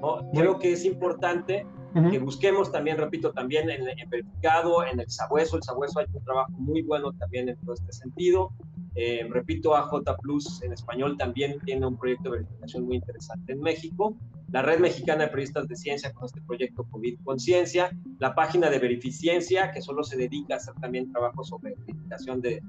[0.00, 0.30] ¿No?
[0.32, 1.66] Creo que es importante
[2.10, 5.56] que busquemos también, repito, también en el verificado, en el sabueso.
[5.56, 8.52] El sabueso ha hecho un trabajo muy bueno también en todo este sentido.
[9.00, 13.60] Eh, repito, AJ Plus en español también tiene un proyecto de verificación muy interesante en
[13.60, 14.16] México.
[14.50, 17.96] La Red Mexicana de Periodistas de Ciencia con este proyecto COVID Conciencia.
[18.18, 22.60] La página de Verificiencia, que solo se dedica a hacer también trabajo sobre verificación de,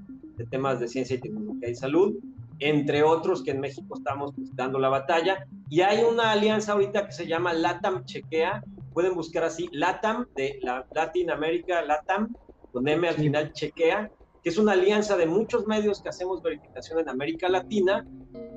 [0.50, 2.14] temas de ciencia y tecnología y salud.
[2.60, 5.48] Entre otros que en México estamos pues, dando la batalla.
[5.68, 8.62] Y hay una alianza ahorita que se llama LATAM Chequea.
[8.92, 12.32] Pueden buscar así, LATAM, de la Latin America, LATAM,
[12.70, 14.08] con M al final, Chequea
[14.42, 18.06] que es una alianza de muchos medios que hacemos verificación en América Latina,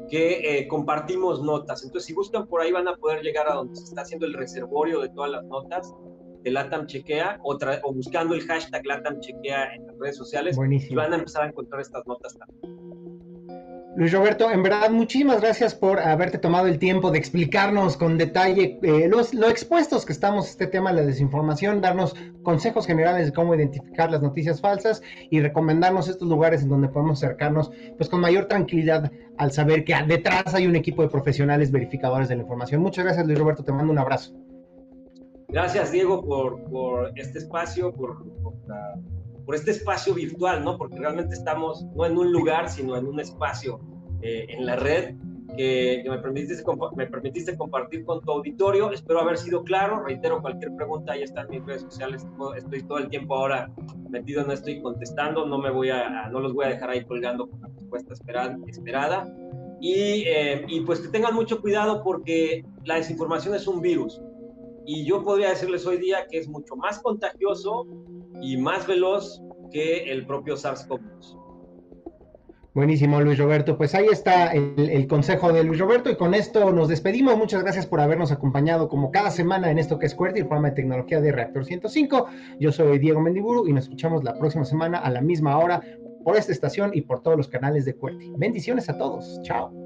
[0.09, 1.83] que eh, compartimos notas.
[1.83, 4.33] Entonces, si buscan por ahí, van a poder llegar a donde se está haciendo el
[4.33, 5.93] reservorio de todas las notas
[6.43, 10.57] de Latam Chequea o, o buscando el hashtag Latam Chequea en las redes sociales
[10.89, 12.82] y van a empezar a encontrar estas notas también.
[13.95, 18.79] Luis Roberto, en verdad, muchísimas gracias por haberte tomado el tiempo de explicarnos con detalle
[18.81, 23.27] eh, los, lo expuestos que estamos a este tema de la desinformación, darnos consejos generales
[23.27, 28.09] de cómo identificar las noticias falsas y recomendarnos estos lugares en donde podemos acercarnos pues
[28.09, 32.41] con mayor tranquilidad al saber que detrás hay un equipo de profesionales verificadores de la
[32.41, 32.81] información.
[32.81, 34.33] Muchas gracias, Luis Roberto, te mando un abrazo.
[35.49, 38.53] Gracias, Diego, por, por este espacio, por, por
[39.45, 40.77] por este espacio virtual, ¿no?
[40.77, 43.79] Porque realmente estamos no en un lugar, sino en un espacio
[44.21, 45.15] eh, en la red
[45.55, 46.63] que, me, permitiste,
[46.95, 48.91] me permitiste compartir con tu auditorio.
[48.91, 50.03] Espero haber sido claro.
[50.03, 52.25] Reitero, cualquier pregunta, ahí están mis redes sociales.
[52.57, 53.71] Estoy todo el tiempo ahora
[54.09, 55.45] metido en esto y contestando.
[55.45, 58.57] No, me voy a, no los voy a dejar ahí colgando con la respuesta esperada.
[58.67, 59.33] esperada.
[59.79, 64.21] Y, eh, y pues que tengan mucho cuidado porque la desinformación es un virus.
[64.85, 67.85] Y yo podría decirles hoy día que es mucho más contagioso
[68.43, 69.41] y más veloz
[69.71, 71.39] que el propio SARS-CoV-2.
[72.73, 73.77] Buenísimo, Luis Roberto.
[73.77, 77.37] Pues ahí está el, consejo de Luis Roberto y con esto nos despedimos.
[77.37, 80.69] Muchas gracias por habernos acompañado como cada semana en esto que es QWERTY, el programa
[80.69, 82.27] de tecnología de Reactor 105.
[82.59, 85.81] Yo soy Diego Mendiburu y nos escuchamos la próxima semana a la misma hora
[86.23, 88.33] por esta estación y por todos los canales de QWERTY.
[88.37, 89.39] Bendiciones a todos.
[89.43, 89.82] Chao.